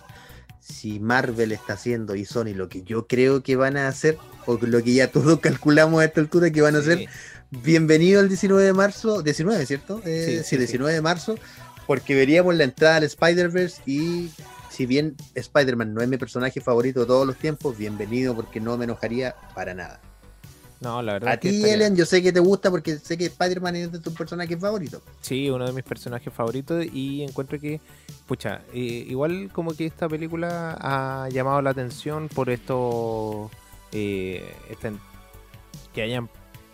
[0.59, 4.59] Si Marvel está haciendo y Sony lo que yo creo que van a hacer, o
[4.61, 7.07] lo que ya todos calculamos a esta altura que van a hacer,
[7.49, 9.99] bienvenido al 19 de marzo, 19, ¿cierto?
[10.05, 11.39] Eh, sí, 19 de marzo,
[11.87, 14.29] porque veríamos la entrada al Spider-Verse y
[14.77, 18.77] si bien Spider-Man no es mi personaje favorito de todos los tiempos, bienvenido porque no
[18.77, 19.99] me enojaría para nada.
[20.79, 21.33] No, la verdad.
[21.33, 24.13] A ti, Ellen, yo sé que te gusta porque sé que Spider-Man es de tus
[24.13, 25.01] personajes favoritos.
[25.21, 27.81] Sí, uno de mis personajes favoritos y encuentro que,
[28.27, 33.49] pucha, eh, igual como que esta película ha llamado la atención por esto,
[33.91, 34.91] eh, este,
[35.91, 36.29] que hayan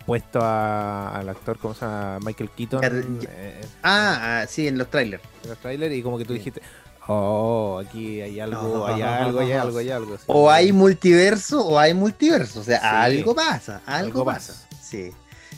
[0.06, 2.20] puesto a- al actor, ¿cómo se llama?
[2.26, 2.82] Michael Keaton.
[3.30, 5.24] Eh, Ah, ah, sí, en los trailers.
[5.44, 6.40] en los trailers y como que tú Sí.
[6.40, 6.62] dijiste,
[7.08, 8.88] oh, aquí hay algo, No.
[8.88, 10.18] hay algo, hay algo, hay algo.
[10.18, 10.24] sí.
[10.28, 12.60] O hay multiverso o hay multiverso.
[12.60, 12.86] O sea, Sí.
[13.18, 14.54] algo pasa, algo, Algo pasa.
[14.54, 14.68] pasa.
[14.82, 15.12] Sí,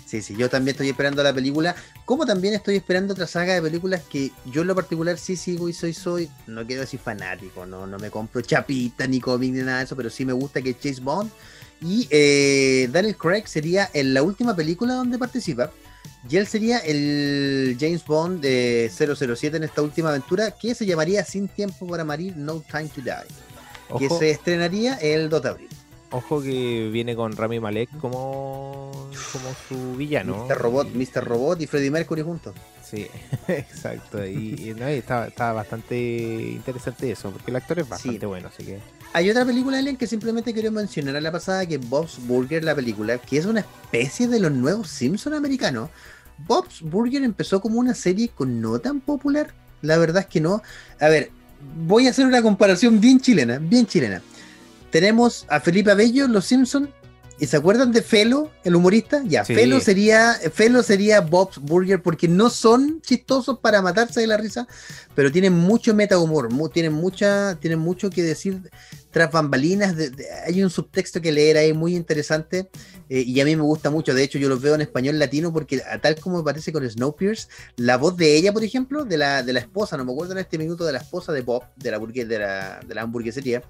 [0.05, 0.35] sí, sí.
[0.37, 1.75] Yo también estoy esperando la película.
[2.05, 5.67] Como también estoy esperando otra saga de películas que yo en lo particular sí sigo
[5.69, 9.61] y soy, soy, no quiero decir fanático, no, no me compro chapita ni cómic ni
[9.63, 11.31] nada de eso, pero sí me gusta que es Chase Bond.
[11.81, 15.71] Y eh, Daniel Craig sería en la última película donde participa.
[16.29, 21.23] Y él sería el James Bond de 007 en esta última aventura que se llamaría
[21.23, 23.99] Sin Tiempo para Morir, No Time to Die.
[23.99, 25.69] Que se estrenaría el 2 de abril.
[26.15, 28.91] Ojo que viene con Rami Malek como,
[29.31, 30.45] como su villano.
[30.47, 30.57] Mr.
[30.57, 31.23] Robot, Y- Mr.
[31.25, 32.55] Robot y Freddie Mercury juntos.
[32.83, 33.07] Sí,
[33.47, 34.25] exacto.
[34.25, 35.97] Y, y, no, y está, está bastante
[36.51, 38.25] interesante eso, porque el actor es bastante Sí.
[38.25, 38.79] bueno, así que.
[39.13, 42.63] Hay otra película, Alien, que simplemente quiero mencionar a la pasada, que es Bob's Burger,
[42.63, 45.89] la película, que es una especie de los nuevos Simpsons americanos.
[46.47, 49.53] Bob's Burger empezó como una serie con no tan popular.
[49.81, 50.61] La verdad es que no.
[50.99, 51.31] A ver,
[51.77, 54.21] voy a hacer una comparación bien chilena, bien chilena.
[54.99, 56.87] Tenemos a Felipe Abello, Los Simpsons,
[57.37, 59.21] ¿y se acuerdan de Felo, el humorista?
[59.25, 59.53] Ya, Sí.
[59.53, 64.65] Felo sería Felo sería Bob's Burger porque no son chistosos para matarse de la risa,
[65.13, 68.61] pero tienen mucho meta humor, mu- tienen mucha tienen mucho que decir
[69.11, 72.69] tras bambalinas, de- de- hay un subtexto que leer ahí muy interesante
[73.09, 75.51] eh, y a mí me gusta mucho, de hecho yo los veo en español latino
[75.51, 79.17] porque a tal como me parece con Snowpiercer, la voz de ella, por ejemplo, de
[79.17, 81.63] la, de la esposa, no me acuerdo en este minuto de la esposa de Bob,
[81.75, 83.61] de la, burgue- de la, de la hamburguesería,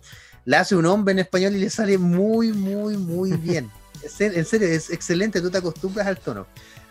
[0.45, 3.69] la hace un hombre en español y le sale muy, muy, muy bien.
[4.01, 6.45] En serio, es excelente, tú te acostumbras al tono.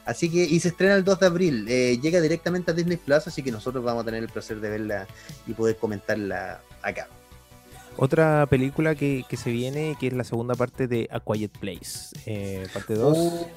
[0.04, 3.26] Así que, y se estrena el 2 de abril, eh, llega directamente a Disney Plus,
[3.26, 5.06] así que nosotros vamos a tener el placer de verla
[5.46, 7.08] y poder comentarla acá.
[7.96, 12.10] Otra película que, que se viene, que es la segunda parte de A Quiet Place,
[12.26, 13.16] eh, parte 2.
[13.16, 13.48] Oh,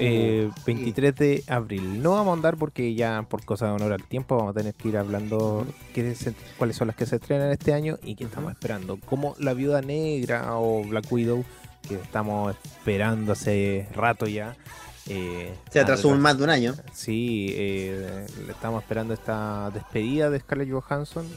[0.00, 0.62] eh, sí.
[0.66, 2.02] 23 de abril.
[2.02, 4.74] No vamos a andar porque ya por cosa de honor al tiempo vamos a tener
[4.74, 5.64] que ir hablando
[5.94, 8.98] qué se- cuáles son las que se estrenan este año y qué estamos esperando.
[9.06, 11.44] Como La Viuda Negra o Black Widow,
[11.88, 14.56] que estamos esperando hace rato ya.
[15.08, 16.74] eh, Se atrasó un más de un año.
[16.92, 21.28] Sí, eh, le estamos esperando esta despedida de Scarlett Johansson.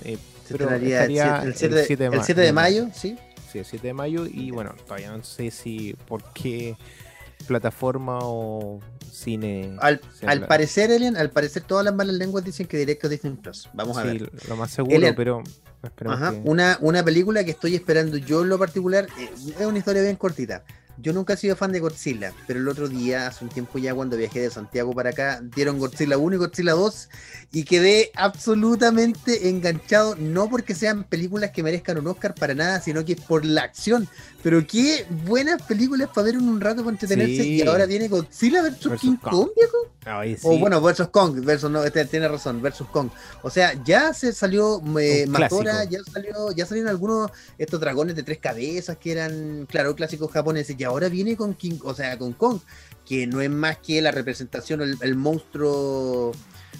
[0.47, 3.17] Se pero estrenaría el estaría siete- el 7 de, el ma- 7 de mayo, sí.
[3.51, 4.25] Sí, el 7 de mayo.
[4.25, 6.75] Y bueno, todavía no sé si por qué
[7.47, 8.79] plataforma o
[9.11, 9.75] cine.
[9.79, 13.69] Al, al parecer, Elian, al parecer todas las malas lenguas dicen que directo Disney Plus.
[13.73, 14.31] Vamos a Sí, ver.
[14.47, 15.15] lo más seguro, Elian.
[15.15, 15.43] pero
[16.07, 19.29] Ajá, que- una, una película que estoy esperando yo en lo particular, eh,
[19.59, 20.63] es una historia bien cortita.
[20.99, 23.93] Yo nunca he sido fan de Godzilla, pero el otro día, hace un tiempo ya
[23.93, 27.09] cuando viajé de Santiago para acá, dieron Godzilla 1 y Godzilla 2
[27.51, 33.05] y quedé absolutamente enganchado, no porque sean películas que merezcan un Oscar para nada, sino
[33.05, 34.07] que por la acción.
[34.41, 37.55] Pero qué buenas películas para ver en un rato para entretenerse Sí.
[37.57, 39.17] y ahora viene Godzilla versus, Versus King.
[39.17, 39.77] Kong, viejo.
[40.07, 40.47] Ay, sí.
[40.47, 43.09] O bueno, versus Kong, versus no, este, tiene razón, versus Kong.
[43.41, 48.23] O sea, ya se salió eh, Matora, ya salió, ya salieron algunos estos dragones de
[48.23, 52.33] tres cabezas que eran, claro, clásicos japoneses, y ahora viene con King, o sea, con
[52.33, 52.59] Kong,
[53.05, 56.31] que no es más que la representación, el, el monstruo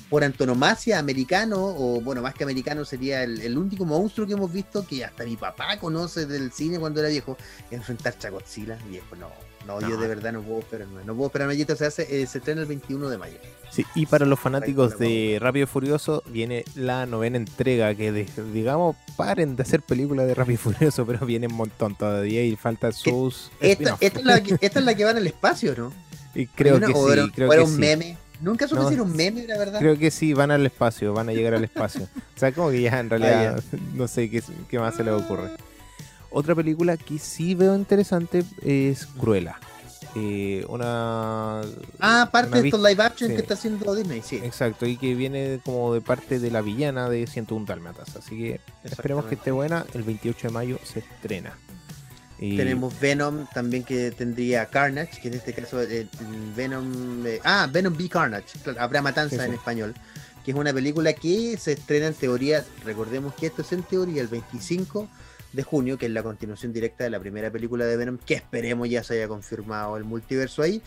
[0.09, 4.51] por antonomasia americano, o bueno, más que americano sería el, el único monstruo que hemos
[4.51, 7.36] visto que hasta mi papá conoce del cine cuando era viejo,
[7.71, 9.46] enfrentarse a Godzilla, viejo, no.
[9.68, 12.38] No, yo de verdad no puedo esperar, no puedo esperar, Mayito, se hace, eh, se
[12.38, 13.38] estrena el 21 de mayo.
[13.70, 18.28] Sí, y para los fanáticos de Rápido y Furioso viene la novena entrega que de-
[18.53, 22.55] digamos paren de hacer películas de Rápido y Furioso, pero viene un montón todavía y
[22.55, 25.76] falta sus Esta, esta es la que, esta es la que va en el espacio,
[25.78, 25.93] ¿no?
[26.34, 27.80] y creo Una- que o era, sí, creo o era que un sí.
[27.82, 28.18] meme.
[28.39, 29.80] Nunca supe No, si era un meme, la verdad.
[29.80, 32.03] Creo que sí, van al espacio, van a llegar al espacio.
[32.36, 33.61] o sea, como que ya en realidad
[33.95, 35.49] no sé qué, qué más se les ocurre.
[36.38, 39.59] Otra película que sí veo interesante es Cruella.
[40.15, 41.61] Eh, una.
[41.99, 43.35] Ah, aparte una de estos live action sí.
[43.35, 44.35] que está haciendo Disney, sí.
[44.43, 48.15] Exacto, y que viene como de parte de la villana de 101 Dálmatas.
[48.15, 49.83] Así que esperemos que esté buena.
[49.95, 51.57] El 28 de mayo se estrena.
[52.39, 56.07] Y- Tenemos Venom también que tendría Carnage, que en este caso eh,
[56.55, 57.25] Venom.
[57.25, 59.47] eh, ah, Venom B Carnage, claro, habrá matanza Sí, sí.
[59.47, 59.95] en español.
[60.45, 62.63] Que es una película que se estrena en teoría.
[62.85, 65.07] Recordemos que esto es en teoría el 25
[65.53, 68.89] de junio, que es la continuación directa de la primera película de Venom, que esperemos
[68.89, 70.81] ya se haya confirmado el multiverso ahí.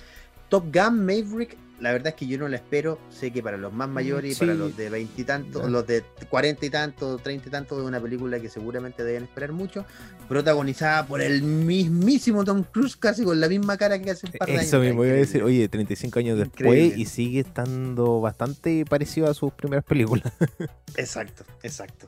[0.49, 2.99] Top Gun Maverick, la verdad es que yo no la espero.
[3.09, 5.69] Sé que para los más mayores y para los de 20 y tantos, Ya.
[5.69, 9.53] los de 40 y tantos, 30 y tantos, es una película que seguramente deben esperar
[9.53, 9.85] mucho.
[10.29, 14.49] Protagonizada por el mismísimo Tom Cruise, casi con la misma cara que hace un par
[14.49, 14.65] de años.
[14.67, 16.95] Eso mismo iba a decir, oye, 35 años después Increíble.
[17.01, 20.33] y sigue estando bastante parecido a sus primeras películas.
[20.97, 22.07] Exacto, exacto.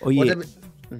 [0.00, 0.36] Oye, Otra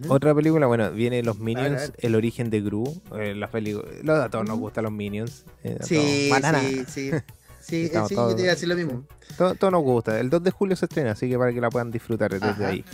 [0.08, 2.84] Otra película, bueno, viene Los Minions, El origen de Gru.
[3.18, 5.44] Eh, las a todos nos gustan los Minions.
[5.62, 7.10] Eh, sí, sí, sí,
[7.60, 7.88] sí.
[7.88, 9.04] sí, yo te iba a decir lo mismo.
[9.36, 10.20] Todo, nos gusta.
[10.20, 12.84] El 2 de julio se estrena, así que para que la puedan disfrutar desde ahí.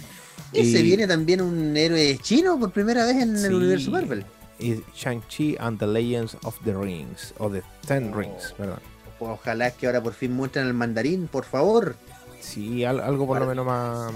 [0.53, 4.25] Y, se viene también un héroe chino por primera vez en el universo Marvel.
[4.59, 8.19] Y Shang-Chi and the Legends of the Rings, o The Ten oh.
[8.19, 8.81] Rings, perdón.
[9.21, 11.95] Ojalá que ahora por fin muestren el mandarín, por favor.
[12.41, 14.13] Sí, algo por lo menos más,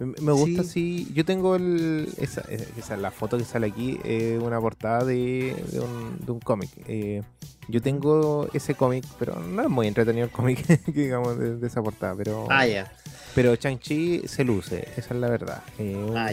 [0.00, 1.08] Me gusta sí.
[1.14, 2.42] Yo tengo el, esa,
[2.76, 6.70] esa, la foto que sale aquí, eh, una portada de, de un, de un cómic.
[6.86, 7.22] Eh,
[7.68, 12.14] yo tengo ese cómic, pero no es muy entretenido el cómic, digamos, de, esa portada.
[12.14, 12.90] Pero, ah, ya.
[13.34, 15.62] Pero Chang-Chi se luce, esa es la verdad.
[15.78, 16.30] Eh, un, ah,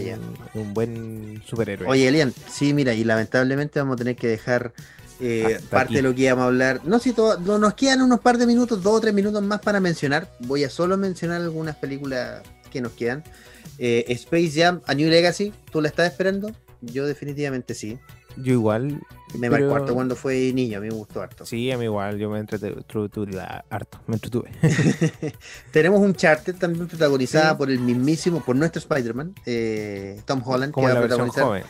[0.53, 1.87] un buen superhéroe.
[1.87, 4.73] Oye, Elian, sí, mira, y lamentablemente vamos a tener que dejar
[5.19, 6.81] eh, parte de lo que íbamos a hablar.
[6.83, 9.59] No, si todo, no, nos quedan unos par de minutos, dos o tres minutos más
[9.59, 10.29] para mencionar.
[10.39, 12.41] Voy a solo mencionar algunas películas
[12.71, 13.23] que nos quedan.
[13.77, 16.51] Eh, Space Jam, A New Legacy, ¿tú la estás esperando?
[16.81, 17.97] Yo definitivamente sí.
[18.37, 19.01] Yo igual.
[19.37, 19.65] Me pero...
[19.67, 21.45] acuerdo cuando fue niño, a mí me gustó harto.
[21.45, 23.39] Sí, a mí igual, yo me entretuve
[23.69, 24.51] harto, me entretuve.
[25.71, 30.73] Tenemos un charter también protagonizada por el mismísimo, por nuestro Spider-Man, eh, Tom Holland.
[30.73, 31.63] Como que la versión joven.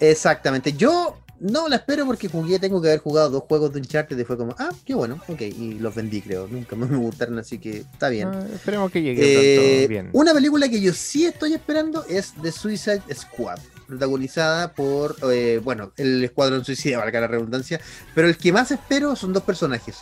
[0.00, 0.72] Exactamente.
[0.72, 4.24] Yo no la espero porque jugué, tengo que haber jugado dos juegos de Uncharted y
[4.24, 7.58] fue como, ah, qué bueno, ok, y los vendí creo, nunca más me gustaron, así
[7.58, 8.28] que está bien.
[8.28, 10.08] Ah, esperemos que llegue eh, bien.
[10.14, 15.92] Una película que yo sí estoy esperando es The Suicide Squad, protagonizada por, eh, bueno,
[15.98, 17.78] el Escuadrón Suicida, valga la redundancia,
[18.14, 19.98] pero el que más espero son dos personajes.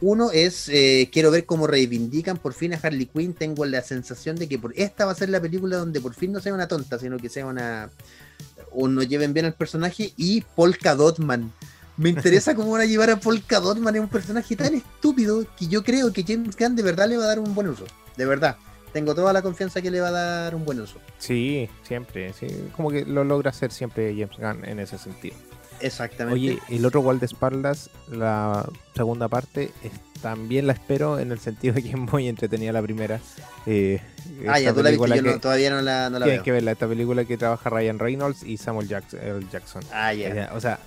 [0.00, 3.32] Uno es, eh, quiero ver cómo reivindican por fin a Harley Quinn.
[3.32, 6.32] Tengo la sensación de que por esta va a ser la película donde por fin
[6.32, 7.88] no sea una tonta, sino que sea una,
[8.76, 11.52] o no lleven bien al personaje y Polka Dotman.
[11.96, 15.66] Me interesa cómo van a llevar a Polka Dotman, es un personaje tan estúpido que
[15.66, 17.86] yo creo que James Gunn de verdad le va a dar un buen uso.
[18.16, 18.56] De verdad.
[18.92, 20.98] Tengo toda la confianza que le va a dar un buen uso.
[21.18, 22.32] Sí, siempre.
[22.32, 22.46] Sí.
[22.74, 25.36] Como que lo logra hacer siempre James Gunn en ese sentido.
[25.80, 26.34] Exactamente.
[26.34, 29.72] Oye, el otro Wall de espaldas, la segunda parte,
[30.22, 33.20] también la espero en el sentido de que es muy entretenida la primera.
[33.66, 34.00] Eh,
[34.48, 36.88] ah, ya tú la viste, yo todavía no la, no la Tienes que verla, esta
[36.88, 39.82] película que trabaja Ryan Reynolds y Samuel Jackson.
[39.92, 40.50] Ah, ya.
[40.54, 40.78] O sea,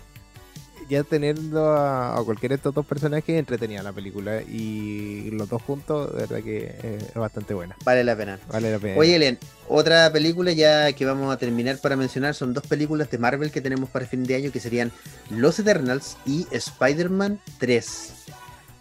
[0.89, 6.11] ya teniendo a, cualquiera de estos dos personajes entretenía la película y los dos juntos,
[6.11, 7.77] de verdad que eh, es bastante buena.
[7.85, 8.39] Vale la pena.
[8.51, 8.97] Vale la pena.
[8.97, 9.37] Oye, Elen,
[9.67, 13.61] otra película ya que vamos a terminar para mencionar son dos películas de Marvel que
[13.61, 14.91] tenemos para fin de año que serían
[15.29, 18.13] Los Eternals y Spider-Man 3.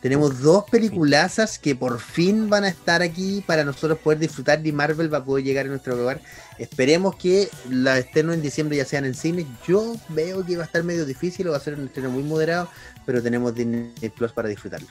[0.01, 4.71] Tenemos dos peliculazas que por fin van a estar aquí para nosotros poder disfrutar y
[4.71, 6.21] Marvel va a poder llegar a nuestro lugar.
[6.59, 9.45] Esperemos que la estreno en diciembre ya sean en cine.
[9.67, 12.23] Yo veo que va a estar medio difícil o va a ser un estreno muy
[12.23, 12.69] moderado,
[13.05, 14.87] pero tenemos Disney Plus para disfrutarlo.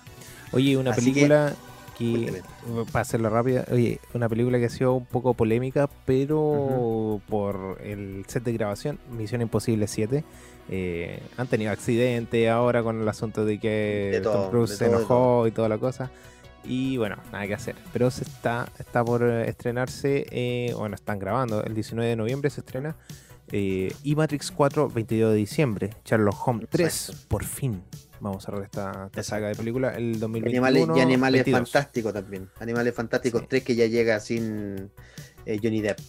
[0.51, 1.55] Oye, una película
[1.97, 2.41] que,
[2.91, 8.25] para hacerlo rápida, oye, una película que ha sido un poco polémica, pero por el
[8.27, 10.23] set de grabación, Misión Imposible 7
[10.69, 15.51] eh, han tenido accidentes ahora con el asunto de que Tom Cruise se enojó y
[15.51, 16.11] toda la cosa.
[16.63, 17.75] Y bueno, nada que hacer.
[17.93, 22.59] Pero se está, está por estrenarse, eh, bueno, están grabando, el 19 de noviembre se
[22.61, 22.95] estrena.
[23.51, 25.89] Eh, y Matrix 4, 22 de diciembre.
[26.03, 27.81] Sherlock Holmes 3, por fin.
[28.20, 30.97] Vamos a ver esta, saga de película el 2021.
[30.97, 32.49] y Animales Fantásticos también.
[32.59, 34.91] Animales Fantásticos 3 que ya llega sin
[35.45, 35.99] Johnny Depp.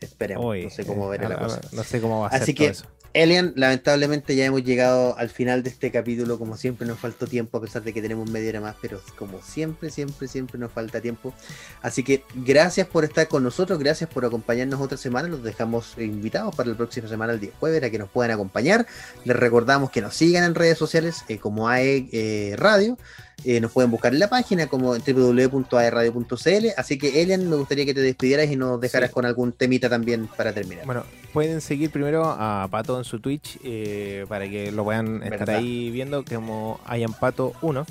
[0.00, 0.56] Esperemos.
[0.56, 1.60] no sé cómo verá la cosa.
[1.72, 2.86] No sé cómo va a ser todo eso.
[3.12, 6.38] Elian, lamentablemente ya hemos llegado al final de este capítulo.
[6.38, 9.42] Como siempre, nos faltó tiempo, a pesar de que tenemos media hora más, pero como
[9.42, 11.34] siempre, siempre, siempre nos falta tiempo.
[11.82, 15.26] Así que gracias por estar con nosotros, gracias por acompañarnos otra semana.
[15.26, 18.86] Los dejamos invitados para la próxima semana, el día jueves, a que nos puedan acompañar.
[19.24, 22.96] Les recordamos que nos sigan en redes sociales eh, como AE eh, Radio.
[23.44, 26.66] Eh, nos pueden buscar en la página como www.aerradio.cl.
[26.76, 30.28] Así que, Elian, me gustaría que te despidieras y nos dejaras con algún temita también
[30.36, 30.86] para terminar.
[30.86, 35.50] Bueno, pueden seguir primero a Pato en su Twitch eh, para que lo puedan estar
[35.50, 36.80] ahí viendo como
[37.18, 37.86] Pato 1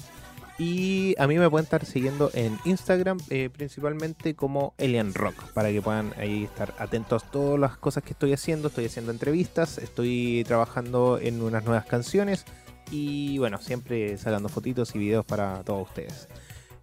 [0.57, 5.69] Y a mí me pueden estar siguiendo en Instagram, eh, principalmente como Elian Rock, para
[5.69, 8.67] que puedan ahí estar atentos a todas las cosas que estoy haciendo.
[8.67, 12.45] Estoy haciendo entrevistas, estoy trabajando en unas nuevas canciones
[12.91, 16.27] y bueno, siempre sacando fotitos y videos para todos ustedes.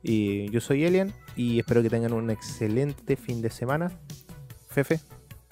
[0.03, 3.91] Y yo soy Elian y espero que tengan un excelente fin de semana.
[4.69, 5.01] Fefe,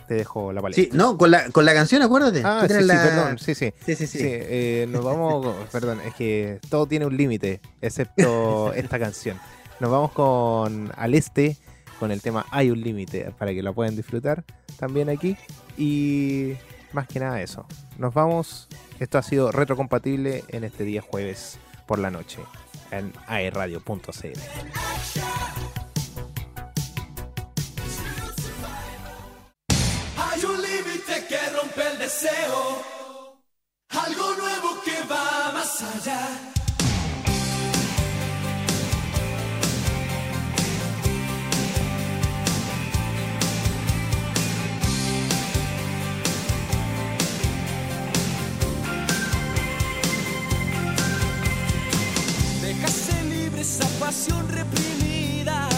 [0.07, 0.75] te dejo la palabra.
[0.75, 2.43] Sí, no, con la, con la canción, acuérdate.
[2.45, 3.73] Ah, sí, sí, perdón, sí, sí.
[3.85, 4.19] Sí, sí, sí.
[4.23, 9.39] Eh, nos vamos, perdón, es que todo tiene un límite, excepto esta canción.
[9.81, 11.57] Nos vamos con Al Este,
[11.99, 14.45] con el tema Hay un límite, para que lo puedan disfrutar
[14.79, 15.37] también aquí.
[15.77, 16.53] Y
[16.95, 17.67] más que nada eso.
[17.99, 18.69] Nos vamos.
[18.99, 22.39] Esto ha sido retrocompatible en este día jueves por la noche
[22.91, 24.41] en aerradio.cl.
[30.17, 32.83] Hay un límite que rompe el deseo,
[33.89, 36.64] algo nuevo que va más allá.
[53.75, 55.69] Esa pasión reprimida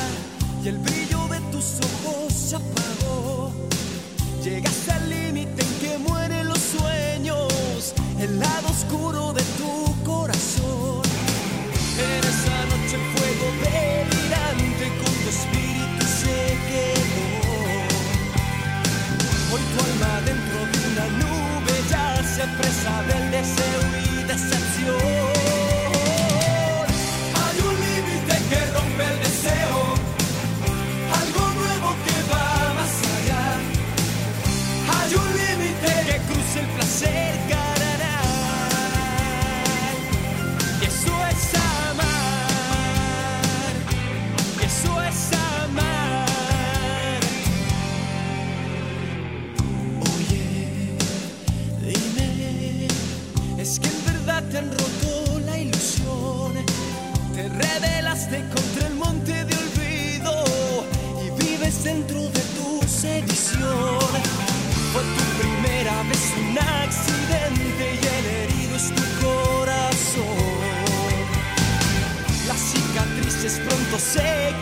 [0.63, 3.51] y el brillo de tus ojos se apagó.
[4.45, 9.73] Llegaste al límite en que mueren los sueños, el lado oscuro de tu
[10.05, 11.03] corazón.
[12.09, 16.39] En esa noche fuego delirante con tu espíritu se
[16.69, 17.29] quedó.
[19.53, 25.26] Hoy tu alma dentro de una nube ya se expresa del deseo y decepción.
[28.53, 29.26] El
[58.27, 60.45] echaste contra el monte de olvido
[61.23, 63.99] y vives dentro de tu sedición.
[64.93, 70.27] Fue tu primera vez un accidente y el herido es tu corazón.
[72.47, 74.55] Las cicatrices pronto se